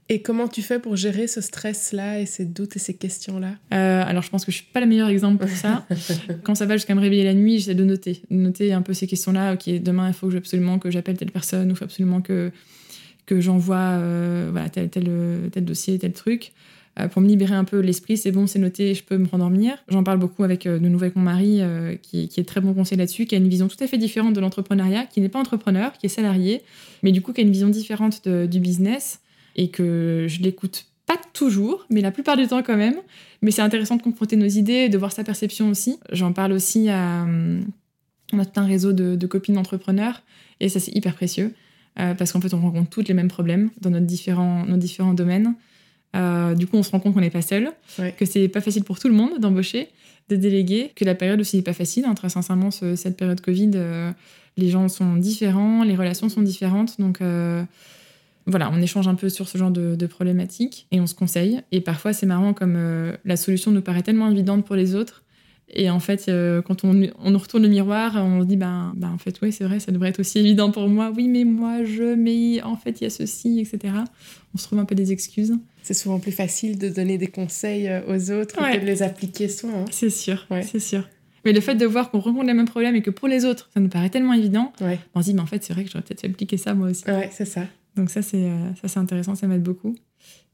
[0.09, 3.55] Et comment tu fais pour gérer ce stress-là et ces doutes et ces questions-là?
[3.73, 5.85] Euh, Alors, je pense que je suis pas le meilleur exemple pour ça.
[6.43, 8.21] Quand ça va jusqu'à me réveiller la nuit, j'essaie de noter.
[8.29, 9.53] noter un peu ces questions-là.
[9.53, 12.51] Ok, demain, il faut absolument que j'appelle telle personne ou il faut absolument que,
[13.25, 15.09] que j'envoie euh, voilà, tel, tel,
[15.51, 16.51] tel dossier, tel truc.
[16.99, 18.17] euh, pour me libérer un peu l'esprit.
[18.17, 19.77] C'est bon, c'est noté, je peux me rendormir.
[19.87, 21.61] J'en parle beaucoup avec de nouveau avec mon mari,
[22.01, 24.33] qui, qui, est très bon conseil là-dessus, qui a une vision tout à fait différente
[24.33, 26.61] de l'entrepreneuriat, qui n'est pas entrepreneur, qui est salarié,
[27.03, 29.21] mais du coup qui a une vision différente du business
[29.55, 32.95] et que je l'écoute pas toujours, mais la plupart du temps quand même.
[33.41, 35.99] Mais c'est intéressant de confronter nos idées, de voir sa perception aussi.
[36.11, 37.25] J'en parle aussi à.
[38.31, 40.23] On a tout un réseau de, copines d'entrepreneurs
[40.59, 41.53] et ça c'est hyper précieux
[41.99, 45.13] euh, parce qu'en fait on rencontre tous les mêmes problèmes dans notre différents, nos différents
[45.13, 45.53] domaines.
[46.15, 47.71] Euh, du coup, on se rend compte qu'on n'est pas seul,
[48.17, 49.89] que c'est pas facile pour tout le monde d'embaucher,
[50.29, 52.05] de déléguer, que la période aussi n'est pas facile.
[52.05, 54.11] Hein, très sincèrement, cette période Covid, euh,
[54.57, 56.99] les gens sont différents, les relations sont différentes.
[56.99, 57.19] Donc,
[58.45, 61.61] voilà, on échange un peu sur ce genre de, problématiques et on se conseille.
[61.71, 65.23] Et parfois, c'est marrant comme euh, la solution nous paraît tellement évidente pour les autres.
[65.75, 69.09] Et en fait, euh, quand on, on retourne le miroir, on se dit, ben, ben
[69.09, 71.11] en fait, oui, c'est vrai, ça devrait être aussi évident pour moi.
[71.15, 73.93] Oui, mais moi, je, mais en fait, il y a ceci, etc.
[74.53, 75.53] On se trouve un peu des excuses.
[75.81, 79.47] C'est souvent plus facile de donner des conseils euh, aux autres que de les appliquer
[79.47, 79.69] soi.
[79.73, 79.85] Hein.
[79.89, 81.07] C'est sûr, c'est sûr.
[81.45, 83.69] Mais le fait de voir qu'on rencontre les mêmes problèmes et que pour les autres,
[83.73, 84.71] ça nous paraît tellement évident,
[85.13, 87.03] on se dit, mais en fait, c'est vrai que j'aurais peut-être appliqué ça moi aussi.
[87.05, 87.65] Ouais, c'est ça.
[87.95, 89.95] Donc ça, c'est euh, ça c'est intéressant, ça m'aide beaucoup.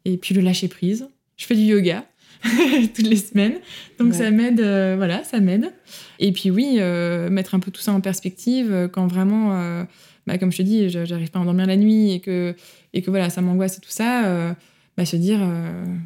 [0.05, 1.07] Et puis le lâcher prise.
[1.37, 2.05] Je fais du yoga
[2.95, 3.55] toutes les semaines,
[3.97, 4.59] donc ça m'aide.
[4.59, 5.73] Euh, voilà, ça m'aide.
[6.19, 9.85] Et puis oui, euh, mettre un peu tout ça en perspective quand vraiment,
[10.27, 12.55] bah, comme je te dis, j'arrive pas à endormir la nuit et que
[12.93, 14.55] et que voilà, ça m'angoisse et tout ça.
[14.97, 15.39] Bah, se dire,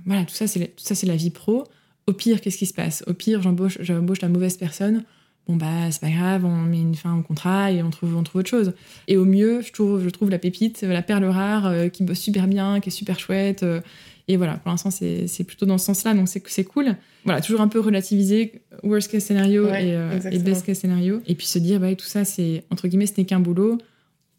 [0.06, 1.64] voilà, tout ça, c'est ça, c'est la vie pro.
[2.06, 3.04] Au pire, qu'est-ce qui se passe?
[3.08, 5.04] Au pire, j'embauche, j'embauche la mauvaise personne
[5.48, 8.24] bon bah c'est pas grave, on met une fin au contrat et on trouve, on
[8.24, 8.74] trouve autre chose.
[9.08, 12.20] Et au mieux, je trouve, je trouve la pépite, la perle rare euh, qui bosse
[12.20, 13.64] super bien, qui est super chouette.
[13.64, 13.82] Euh,
[14.30, 16.96] et voilà, pour l'instant c'est plutôt dans ce sens-là, donc c'est cool.
[17.26, 21.22] Voilà, toujours un peu relativiser worst case scénario euh, et, best case scénario.
[21.28, 23.78] Et puis se dire, bah, tout ça, c'est entre guillemets, ce n'est qu'un boulot.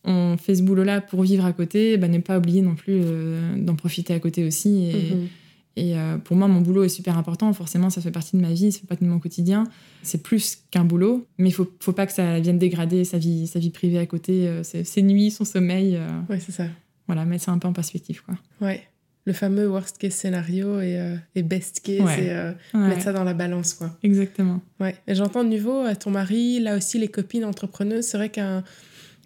[0.07, 3.03] On fait ce boulot-là pour vivre à côté, bah, ne pas oublier non plus
[3.57, 4.87] d'en profiter à côté aussi.
[4.87, 5.29] Et, mm-hmm.
[5.77, 7.53] Et euh, pour moi, mon boulot est super important.
[7.53, 9.65] Forcément, ça fait partie de ma vie, ça fait partie de mon quotidien.
[10.03, 13.47] C'est plus qu'un boulot, mais il faut, faut pas que ça vienne dégrader sa vie,
[13.47, 15.97] sa vie privée à côté, euh, ses, nuits, son sommeil.
[15.97, 16.09] Euh.
[16.29, 16.67] Oui, c'est ça.
[17.07, 18.37] Voilà, mettre ça un peu en perspective, quoi.
[18.61, 18.83] Ouais.
[19.27, 23.73] Le fameux worst case scénario et, et best case, et mettre ça dans la balance,
[23.73, 23.97] quoi.
[24.03, 24.61] Exactement.
[24.81, 24.97] Ouais.
[25.07, 28.63] Et j'entends de nouveau à ton mari, là aussi les copines entrepreneuses, c'est vrai qu'un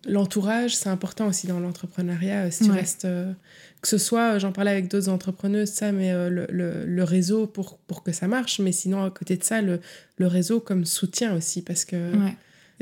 [0.06, 2.52] l'entourage, c'est important aussi dans l'entrepreneuriat.
[2.52, 3.08] Si tu restes
[3.80, 7.04] que ce soit, euh, j'en parlais avec d'autres entrepreneuses, ça, mais euh, le, le, le,
[7.04, 9.80] réseau pour, pour que ça marche, mais sinon, à côté de ça, le,
[10.16, 12.12] le réseau comme soutien aussi, parce que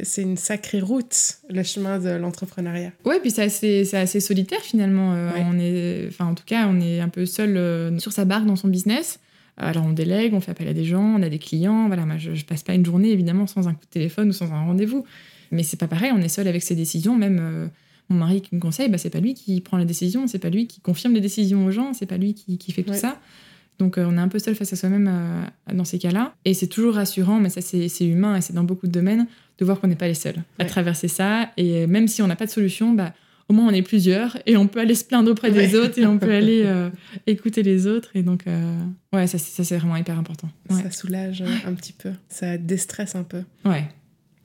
[0.03, 2.93] c'est une sacrée route, le chemin de l'entrepreneuriat.
[3.05, 5.15] Ouais, puis c'est assez, assez, solitaire finalement.
[5.15, 8.47] Euh, on est, enfin, en tout cas, on est un peu seul sur sa barque
[8.47, 9.19] dans son business.
[9.59, 11.87] Alors on délègue, on fait appel à des gens, on a des clients.
[11.87, 14.33] Voilà, moi je, je passe pas une journée évidemment sans un coup de téléphone ou
[14.33, 15.07] sans un rendez-vous.
[15.51, 17.71] Mais c'est pas pareil, on est seul avec ses décisions, même
[18.09, 20.51] mon mari qui me conseille, bah, c'est pas lui qui prend les décisions, c'est pas
[20.51, 23.19] lui qui confirme les décisions aux gens, c'est pas lui qui, fait tout ça.
[23.79, 26.35] Donc euh, on est un peu seul face à soi-même euh, dans ces cas-là.
[26.45, 29.27] Et c'est toujours rassurant, mais ça c'est humain et c'est dans beaucoup de domaines,
[29.59, 31.51] de voir qu'on n'est pas les seuls à traverser ça.
[31.57, 33.13] Et même si on n'a pas de solution, bah,
[33.49, 36.07] au moins on est plusieurs et on peut aller se plaindre auprès des autres et
[36.07, 36.91] on peut aller euh,
[37.27, 38.11] écouter les autres.
[38.15, 38.45] Et donc,
[39.13, 40.49] ouais, ça, ça c'est vraiment hyper important.
[40.71, 43.43] Ça soulage un petit peu, ça déstresse un peu.
[43.65, 43.89] Ouais.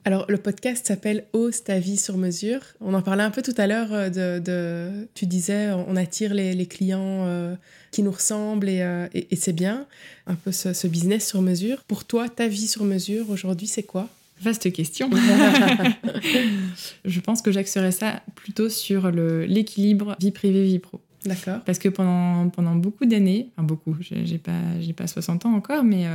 [0.04, 2.60] Alors, le podcast s'appelle Ose ta vie sur mesure.
[2.80, 6.66] On en parlait un peu tout à l'heure euh, de, Tu disais, on attire les,
[6.66, 7.54] clients euh,
[7.92, 9.86] qui nous ressemblent euh, et, c'est bien.
[10.26, 11.84] Un peu ce, business sur mesure.
[11.84, 14.08] Pour toi, ta vie sur mesure aujourd'hui, c'est quoi?
[14.40, 15.08] Vaste question.
[17.04, 21.00] Je pense que j'axerais ça plutôt sur l'équilibre vie privée, vie pro.
[21.24, 21.60] D'accord.
[21.64, 24.58] Parce que pendant, pendant beaucoup d'années, enfin beaucoup, j'ai pas,
[24.96, 26.06] pas 60 ans encore, mais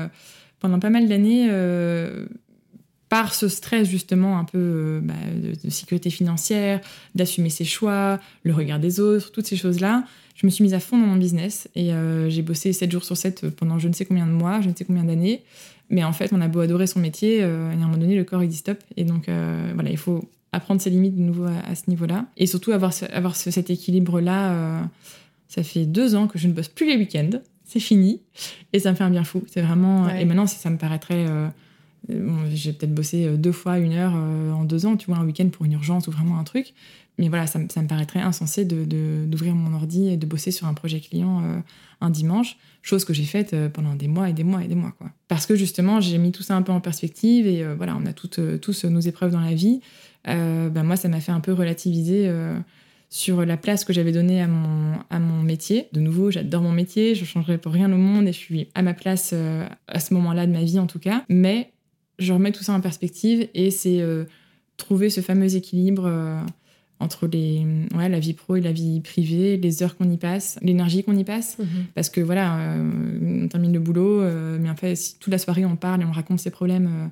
[0.60, 1.48] pendant pas mal d'années,
[3.10, 5.14] par ce stress justement un peu euh, bah,
[5.64, 6.82] de, sécurité financière,
[7.16, 10.04] d'assumer ses choix, le regard des autres, toutes ces choses-là,
[10.36, 13.04] je me suis mise à fond dans mon business et euh, j'ai bossé 7 jours
[13.04, 15.44] sur 7 pendant je ne sais combien de mois, je ne sais combien d'années.
[15.90, 18.26] Mais en fait, on a beau adorer son métier, euh, à un moment donné, le
[18.26, 18.78] corps il dit stop.
[18.98, 19.30] Et donc
[19.74, 22.26] voilà, il faut apprendre ses limites de nouveau à, ce niveau-là.
[22.36, 24.90] Et surtout avoir, avoir cet équilibre-là.
[25.48, 28.22] ça fait deux ans que je ne bosse plus les week-ends, c'est fini.
[28.74, 29.44] Et ça me fait un bien fou.
[29.48, 30.10] C'est vraiment.
[30.10, 31.26] Et maintenant, ça me paraîtrait
[32.52, 35.26] j'ai peut-être bossé euh, deux fois une heure euh, en deux ans, tu vois, un
[35.26, 36.74] week-end pour une urgence ou vraiment un truc.
[37.18, 40.76] Mais voilà, ça, me paraîtrait insensé d'ouvrir de, mon ordi et de bosser sur un
[40.76, 41.60] projet client euh,
[42.00, 44.94] un dimanche, chose que j'ai faite pendant des mois et des mois et des mois.
[45.00, 45.10] Quoi.
[45.28, 48.14] Parce que justement, j'ai mis tout ça un peu en perspective et voilà, on a
[48.14, 49.82] toutes, tous nos épreuves dans la vie.
[50.26, 52.32] ben moi, ça m'a fait un peu relativiser
[53.10, 55.88] sur la place que j'avais donnée à mon, à mon métier.
[55.92, 58.68] De nouveau, j'adore mon métier, je ne changerai pour rien au monde et je suis
[58.76, 59.34] à ma place
[59.88, 61.26] à ce moment-là de ma vie en tout cas.
[61.30, 61.72] Mais
[62.20, 64.26] je remets tout ça en perspective et c'est euh,
[64.78, 66.40] trouver ce fameux équilibre euh,
[67.00, 67.66] entre les,
[67.96, 71.16] ouais, la vie pro et la vie privée, les heures qu'on y passe, l'énergie qu'on
[71.18, 71.58] y passe.
[71.60, 71.66] Mhm.
[71.94, 74.24] Parce que voilà, euh, on termine le boulot,
[74.60, 77.10] mais en fait, si toute la soirée on parle et on raconte ses problèmes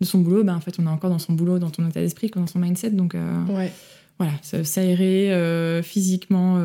[0.00, 2.00] de son boulot, ben, en fait, on est encore dans son boulot, dans ton état
[2.00, 2.90] d'esprit, dans son mindset.
[2.90, 3.14] Donc
[3.50, 3.70] Ouais.
[4.18, 6.56] voilà, s'aérer physiquement,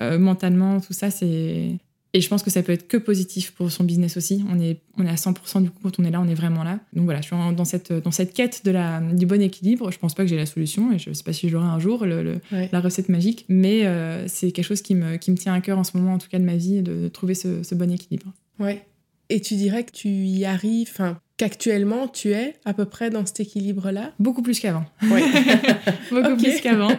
[0.00, 1.76] euh, mentalement, tout ça, c'est.
[2.12, 4.44] Et je pense que ça peut être que positif pour son business aussi.
[4.50, 6.64] On est, on est à 100% du coup, quand on est là, on est vraiment
[6.64, 6.80] là.
[6.92, 9.92] Donc voilà, je suis dans cette, dans cette quête de la, du bon équilibre.
[9.92, 11.78] Je pense pas que j'ai la solution et je sais pas si je l'aurai un
[11.78, 12.68] jour, le- le, Ouais.
[12.72, 15.78] la recette magique, mais euh, c'est quelque chose qui me, qui me tient à cœur
[15.78, 17.90] en ce moment, en tout cas de ma vie, de, de trouver ce, ce bon
[17.92, 18.26] équilibre.
[18.58, 18.84] Ouais.
[19.30, 23.24] Et tu dirais que tu y arrives, enfin, qu'actuellement tu es à peu près dans
[23.24, 24.12] cet équilibre-là?
[24.18, 24.84] Beaucoup plus qu'avant.
[26.10, 26.90] Beaucoup plus qu'avant.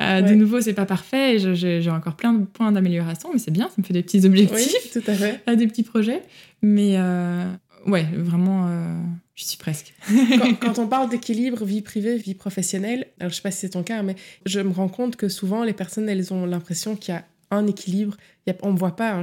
[0.00, 3.50] Euh, De nouveau, c'est pas parfait j'ai j'ai encore plein de points d'amélioration, mais c'est
[3.50, 4.76] bien, ça me fait des petits objectifs.
[4.84, 5.40] oui, tout à fait.
[5.46, 6.22] à des petits projets.
[6.60, 7.50] Mais euh,
[7.86, 8.94] ouais, vraiment, euh,
[9.34, 9.94] je suis presque.
[10.38, 13.70] quand, quand on parle d'équilibre vie privée, vie professionnelle, alors je sais pas si c'est
[13.70, 14.14] ton cas, mais
[14.46, 17.66] je me rends compte que souvent les personnes, elles ont l'impression qu'il y a un
[17.66, 18.16] équilibre.
[18.46, 19.22] Y a, on me voit pas, hein,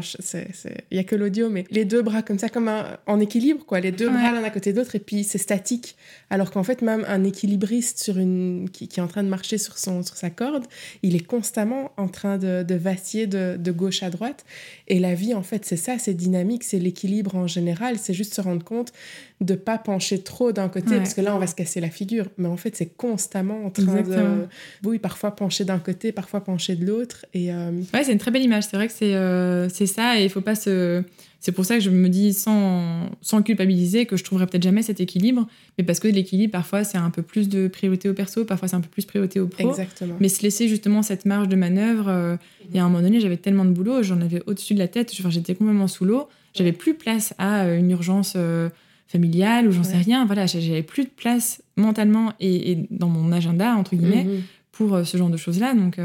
[0.91, 3.65] il y a que l'audio, mais les deux bras comme ça, comme un, en équilibre,
[3.65, 3.81] quoi.
[3.81, 4.13] Les deux Ouais.
[4.13, 5.97] bras l'un à côté de l'autre, et puis c'est statique.
[6.29, 9.57] Alors qu'en fait, même un équilibriste sur une, qui, qui est en train de marcher
[9.57, 10.63] sur, son, sur sa corde,
[11.03, 14.45] il est constamment en train de, de vaciller de, de gauche à droite.
[14.87, 17.97] Et la vie, en fait, c'est ça, c'est dynamique, c'est l'équilibre en général.
[17.99, 18.93] C'est juste se rendre compte
[19.41, 20.97] de pas pencher trop d'un côté, Ouais.
[20.97, 22.27] parce que là, on va se casser la figure.
[22.37, 24.35] Mais en fait, c'est constamment en train Exactement.
[24.37, 24.47] de...
[24.85, 27.25] Oui, parfois pencher d'un côté, parfois pencher de l'autre.
[27.33, 28.63] Et euh, Ouais, c'est une très belle image.
[28.63, 31.03] C'est vrai que c'est euh, c'est ça et il faut pas se.
[31.41, 34.81] C'est pour ça que je me dis sans, sans culpabiliser que je trouverai peut-être jamais
[34.81, 35.47] cet équilibre,
[35.77, 38.75] mais parce que l'équilibre, parfois, c'est un peu plus de priorité au perso, parfois, c'est
[38.75, 39.69] un peu plus priorité au pro.
[39.69, 40.15] exactement.
[40.19, 42.35] Mais se laisser justement cette marge de manœuvre, euh,
[42.69, 44.89] il y a un moment donné, j'avais tellement de boulot, j'en avais au-dessus de la
[44.89, 48.67] tête, enfin, j'étais complètement sous l'eau, j'avais plus place à euh, une urgence euh,
[49.07, 53.31] familiale ou j'en sais rien, voilà, j'avais plus de place mentalement et, et dans mon
[53.31, 54.41] agenda, entre guillemets, Mhm.
[54.73, 55.73] pour euh, ce genre de choses-là.
[55.73, 55.95] Donc,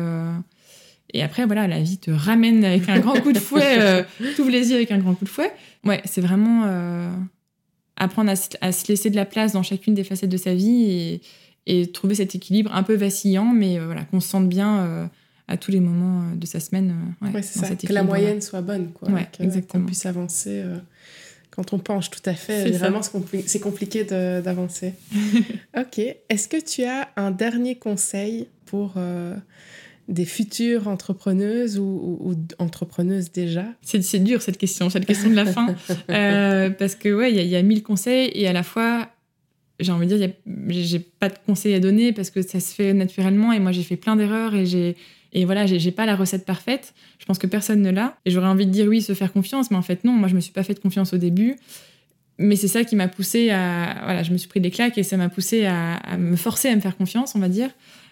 [1.16, 4.02] Et après, voilà, la vie te ramène avec un grand coup de fouet, euh,
[4.36, 5.50] t'ouvres les yeux avec un grand coup de fouet.
[5.84, 7.08] Ouais, c'est vraiment euh,
[7.96, 10.54] apprendre à se, à se laisser de la place dans chacune des facettes de sa
[10.54, 11.20] vie et,
[11.66, 15.06] et trouver cet équilibre un peu vacillant, mais euh, voilà, qu'on se sente bien euh,
[15.46, 16.94] à tous les moments de sa semaine.
[17.22, 17.68] ouais, Ouais, c'est dans ça.
[17.70, 19.08] cet Que la moyenne soit bonne, quoi.
[19.10, 19.82] Ouais, que- exactement.
[19.82, 20.62] Qu'on puisse avancer
[21.50, 22.72] quand on penche, tout à fait.
[22.72, 24.94] Vraiment, c'est compli- c'est compliqué d'avancer.
[25.78, 25.98] ok.
[26.28, 29.36] Est-ce que tu as un dernier conseil pour euh,
[30.09, 33.64] des futures entrepreneuses ou, ou- ou entrepreneuses déjà?
[33.82, 35.74] C'est dur cette question, cette question de la fin.
[36.11, 38.62] Euh, parce que, ouais, il y, a- il y a mille conseils et à la
[38.62, 39.09] fois,
[39.80, 40.30] j'ai envie de dire,
[40.68, 43.82] j'ai pas de conseils à donner parce que ça se fait naturellement et moi j'ai
[43.82, 44.96] fait plein d'erreurs et j'ai.
[45.36, 46.94] Et voilà, j'ai pas la recette parfaite.
[47.18, 48.16] Je pense que personne ne l'a.
[48.24, 50.12] Et j'aurais envie de dire oui, se faire confiance, mais en fait non.
[50.12, 51.57] Moi, je me suis pas fait confiance au début.
[52.38, 54.00] Mais c'est ça qui m'a poussé à.
[54.05, 56.68] Voilà, je me suis pris des claques et ça m'a poussé à, à me forcer
[56.68, 57.70] à me faire confiance, on va dire.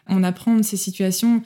[0.09, 1.43] En apprendre ces situations.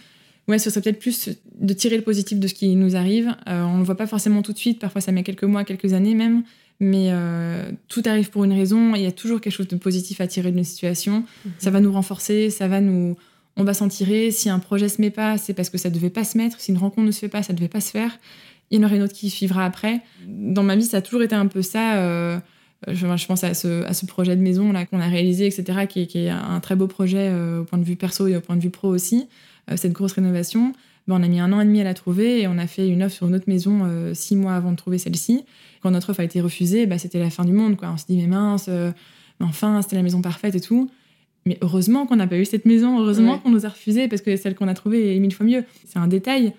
[0.49, 1.31] Ouais, ce serait peut-être plus
[1.61, 3.35] de tirer le positif de ce qui nous arrive.
[3.49, 4.79] Euh, on ne le voit pas forcément tout de suite.
[4.79, 6.45] Parfois, ça met quelques mois, quelques années même.
[6.79, 8.95] Mais euh, tout arrive pour une raison.
[8.95, 11.25] Il y a toujours quelque chose de positif à tirer d'une situation.
[11.59, 13.17] Ça va nous renforcer, ça va nous.
[13.57, 14.31] On va s'en tirer.
[14.31, 16.61] Si un projet se met pas, c'est parce que ça devait pas se mettre.
[16.61, 18.19] Si une rencontre ne se fait pas, ça devait pas se faire.
[18.71, 20.01] Il y en aura une autre qui suivra après.
[20.29, 21.97] Dans ma vie, ça a toujours été un peu ça.
[21.97, 22.39] euh,
[22.89, 25.87] je, je pense à ce, à ce projet de maison là qu'on a réalisé, etc.,
[25.89, 28.37] qui, est- qui est un très beau projet euh, au point de vue perso et
[28.37, 29.27] au point de vue pro aussi.
[29.71, 30.73] Euh, cette grosse rénovation,
[31.09, 32.89] ben, on a mis un an et demi à la trouver et on a fait
[32.89, 35.45] une offre sur une autre maison euh, six mois avant de trouver celle-ci.
[35.83, 37.77] Quand notre offre a été refusée, ben, c'était la fin du monde.
[37.77, 37.91] Quoi.
[37.93, 38.91] On se dit, mais mince, euh,
[39.41, 40.91] mais enfin, c'était la maison parfaite et tout.
[41.45, 43.39] Mais heureusement qu'on n'a pas eu cette maison, heureusement Ouais.
[43.41, 45.65] qu'on nous a refusé parce que celle qu'on a trouvée est mille fois mieux.
[45.87, 46.53] C'est un détail,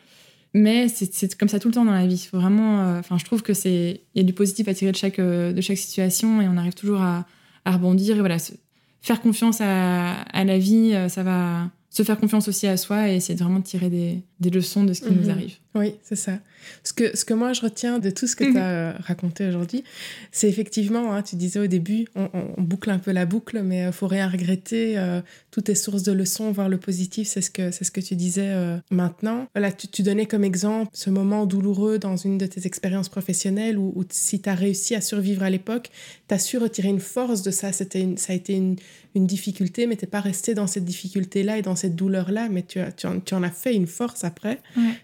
[0.53, 2.26] mais c'est comme ça tout le temps dans la vie.
[2.32, 4.91] Faut vraiment, euh, enfin, je trouve que c'est, il y a du positif à tirer
[4.93, 7.26] de chaque de chaque situation et on arrive toujours à,
[7.66, 8.16] à rebondir.
[8.16, 8.53] Et voilà, se-
[9.01, 13.15] faire confiance à, à la vie, ça va se faire confiance aussi à soi et
[13.15, 15.21] essayer de vraiment tirer des, des leçons de ce qui Mhm.
[15.21, 15.55] nous arrive.
[15.75, 16.39] Oui, c'est ça.
[16.83, 18.51] Ce que, ce que moi je retiens de tout ce que Mhm.
[18.53, 19.83] tu as raconté aujourd'hui,
[20.31, 23.61] c'est effectivement, hein, tu disais au début, on, on- on boucle un peu la boucle,
[23.63, 24.97] mais il faut rien regretter.
[24.97, 25.21] euh,
[25.51, 28.15] tout est source de leçons, voir le positif, c'est ce que, c'est ce que tu
[28.15, 29.47] disais euh, maintenant.
[29.55, 33.77] Voilà, tu, tu donnais comme exemple ce moment douloureux dans une de tes expériences professionnelles
[33.77, 35.89] où, où si tu as réussi à survivre à l'époque,
[36.27, 37.71] tu as su retirer une force de ça.
[37.71, 38.75] C'était une- ça a été une,
[39.18, 42.80] une difficulté, mais tu pas resté dans cette difficulté-là et dans cette douleur-là, mais tu,
[42.80, 44.59] as, tu, en, tu en as fait une force après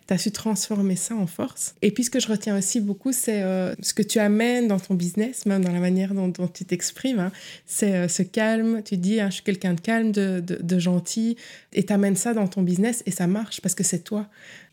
[0.08, 1.76] tu as su transformer ça en force.
[1.82, 4.80] Et puis ce que je retiens aussi beaucoup, c'est euh, ce que tu amènes dans
[4.80, 7.20] ton business, même dans la manière dont, dont tu t'exprimes.
[7.20, 7.32] hein.
[7.66, 10.80] c'est euh, ce calme, tu dis, hein, je suis quelqu'un de calme, de, de, de
[10.80, 11.36] gentil,
[11.74, 14.28] et tu amènes ça dans ton business et ça marche parce que c'est toi.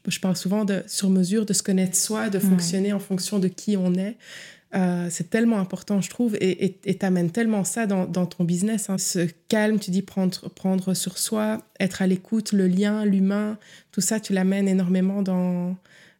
[0.07, 3.49] Je parle souvent de sur mesure, de se connaître soi, de fonctionner en fonction de
[3.49, 4.17] qui on est.
[4.75, 8.89] Euh, c'est tellement important, je trouve, et t'amènes tellement ça dans, ton business.
[8.89, 8.99] Hein.
[8.99, 13.59] Ce calme, tu dis prendre, prendre sur soi, être à l'écoute, le lien, l'humain,
[13.91, 15.77] tout ça, tu l'amènes énormément dans,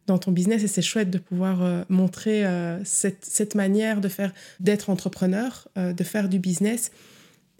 [0.07, 4.09] dans ton business et c'est chouette de pouvoir euh, montrer euh, cette, cette, manière de
[4.09, 6.91] faire, d'être entrepreneur, de faire du business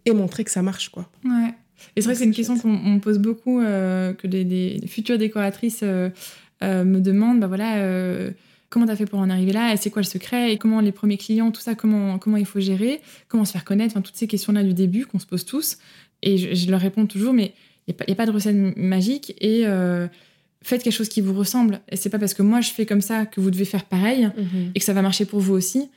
[0.06, 1.10] et montrer que ça marche, quoi.
[1.24, 1.54] Ouais.
[1.96, 7.00] Et c'est vrai que c'est une question qu'on pose beaucoup, que des, futures décoratrices me
[7.00, 8.32] demandent, bah voilà
[8.72, 10.92] comment tu as fait pour en arriver là, c'est quoi le secret, et comment les
[10.92, 14.16] premiers clients, tout ça, comment, comment il faut gérer, comment se faire connaître, enfin, toutes
[14.16, 15.78] ces questions-là du début qu'on se pose tous.
[16.24, 17.54] Et je, leur réponds toujours, mais
[17.88, 20.08] il n'y a, pas de recette magique, et euh,
[20.64, 21.82] faites quelque chose qui vous ressemble.
[21.90, 24.32] Et c'est pas parce que moi je fais comme ça que vous devez faire pareil,
[24.38, 24.72] mhm.
[24.74, 25.90] et que ça va marcher pour vous aussi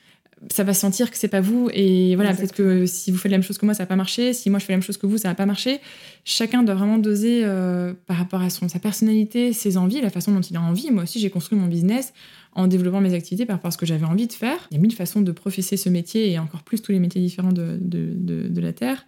[0.51, 3.39] ça va sentir que c'est pas vous et voilà peut-être que si vous faites la
[3.39, 4.99] même chose que moi ça va pas marcher si moi je fais la même chose
[4.99, 5.81] que vous ça va pas marcher
[6.25, 10.33] chacun doit vraiment doser euh, par rapport à son sa personnalité ses envies la façon
[10.33, 10.91] dont il a envie.
[10.91, 12.13] Moi aussi j'ai construit mon business
[12.53, 14.69] en développant mes activités par rapport à ce que j'avais envie de faire.
[14.71, 17.21] Il y a mille façons de professer ce métier et encore plus tous les métiers
[17.21, 19.07] différents de, de, de, la terre.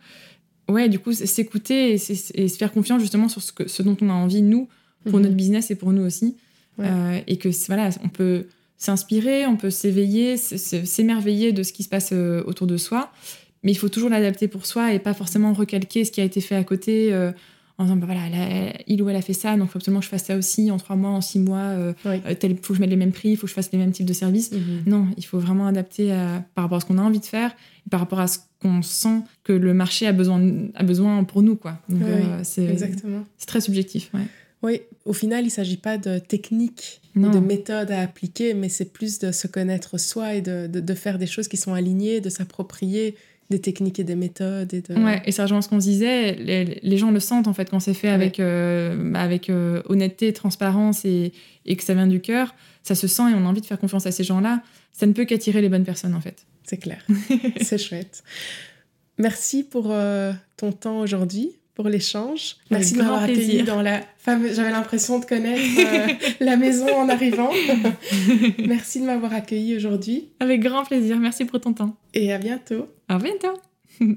[0.69, 4.11] Ouais du coup s'écouter et, se faire confiance justement sur ce, que, ce dont on
[4.11, 4.69] a envie nous
[5.05, 5.23] pour mhm.
[5.23, 6.37] notre business et pour nous aussi.
[6.79, 8.47] Euh, et que voilà on peut
[8.79, 13.11] s'inspirer, on peut s'éveiller, s'émerveiller de ce qui se passe euh, autour de soi,
[13.63, 16.41] mais il faut toujours l'adapter pour soi et pas forcément recalquer ce qui a été
[16.41, 17.33] fait à côté euh,
[17.79, 20.07] en disant bah voilà, il ou elle a fait ça, donc il faut absolument que
[20.07, 22.81] je fasse ça aussi en trois mois, en six mois, euh, il faut que je
[22.81, 24.53] mette les mêmes prix, il faut que je fasse les mêmes types de services.
[24.53, 24.83] Mhm.
[24.87, 26.09] Non, il faut vraiment adapter
[26.55, 27.55] par rapport à ce qu'on a envie de faire,
[27.87, 30.43] et par rapport à ce qu'on sent que le marché a besoin,
[30.75, 31.57] a besoin pour nous.
[31.57, 31.79] Quoi.
[33.37, 34.11] c'est très subjectif.
[34.15, 34.23] Ouais.
[34.67, 38.69] Oui, au final, il ne s'agit pas de technique ou de méthode à appliquer, mais
[38.69, 42.21] c'est plus de se connaître soi et de, de, faire des choses qui sont alignées,
[42.21, 43.15] de s'approprier
[43.49, 44.75] des techniques et des méthodes.
[44.75, 44.95] Et de...
[44.95, 47.95] Ouais, et ça rejoint ce qu'on disait, les, gens le sentent en fait quand c'est
[47.95, 51.33] fait avec, euh, avec euh, honnêteté, transparence et,
[51.65, 52.53] et, que ça vient du cœur,
[52.83, 54.65] ça se sent et on a envie de faire confiance à ces gens-là.
[54.91, 56.45] Ça ne peut qu'attirer les bonnes personnes en fait.
[56.65, 57.07] C'est clair,
[57.61, 58.25] c'est chouette.
[59.17, 62.57] Merci pour euh, ton temps aujourd'hui pour l'échange.
[62.71, 64.57] Merci de m'avoir accueilli dans la fameuse.
[64.57, 66.09] J'avais l'impression de connaître euh,
[66.45, 67.51] la maison en arrivant.
[68.67, 70.31] Merci de m'avoir accueilli aujourd'hui.
[70.41, 71.19] Avec grand plaisir.
[71.19, 71.95] Merci pour ton temps.
[72.15, 72.89] Et à bientôt.
[73.09, 73.53] À bientôt.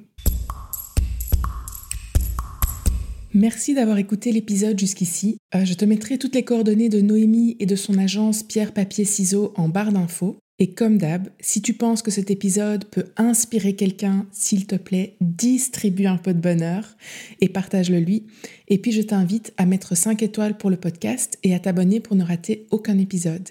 [3.34, 5.38] Merci d'avoir écouté l'épisode jusqu'ici.
[5.54, 9.04] Euh, je te mettrai toutes les coordonnées de Noémie et de son agence Pierre Papier
[9.04, 10.40] Ciseaux en barre d'infos.
[10.62, 15.16] Et comme d'hab, si tu penses que cet épisode peut inspirer quelqu'un, s'il te plaît,
[15.22, 16.98] distribue un peu de bonheur
[17.40, 18.26] et partage-le lui.
[18.68, 22.18] Et puis je t'invite à mettre 5 étoiles pour le podcast et à t'abonner pour
[22.18, 23.48] ne rater aucun épisode.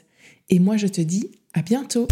[0.51, 2.09] Et moi je te dis à bientôt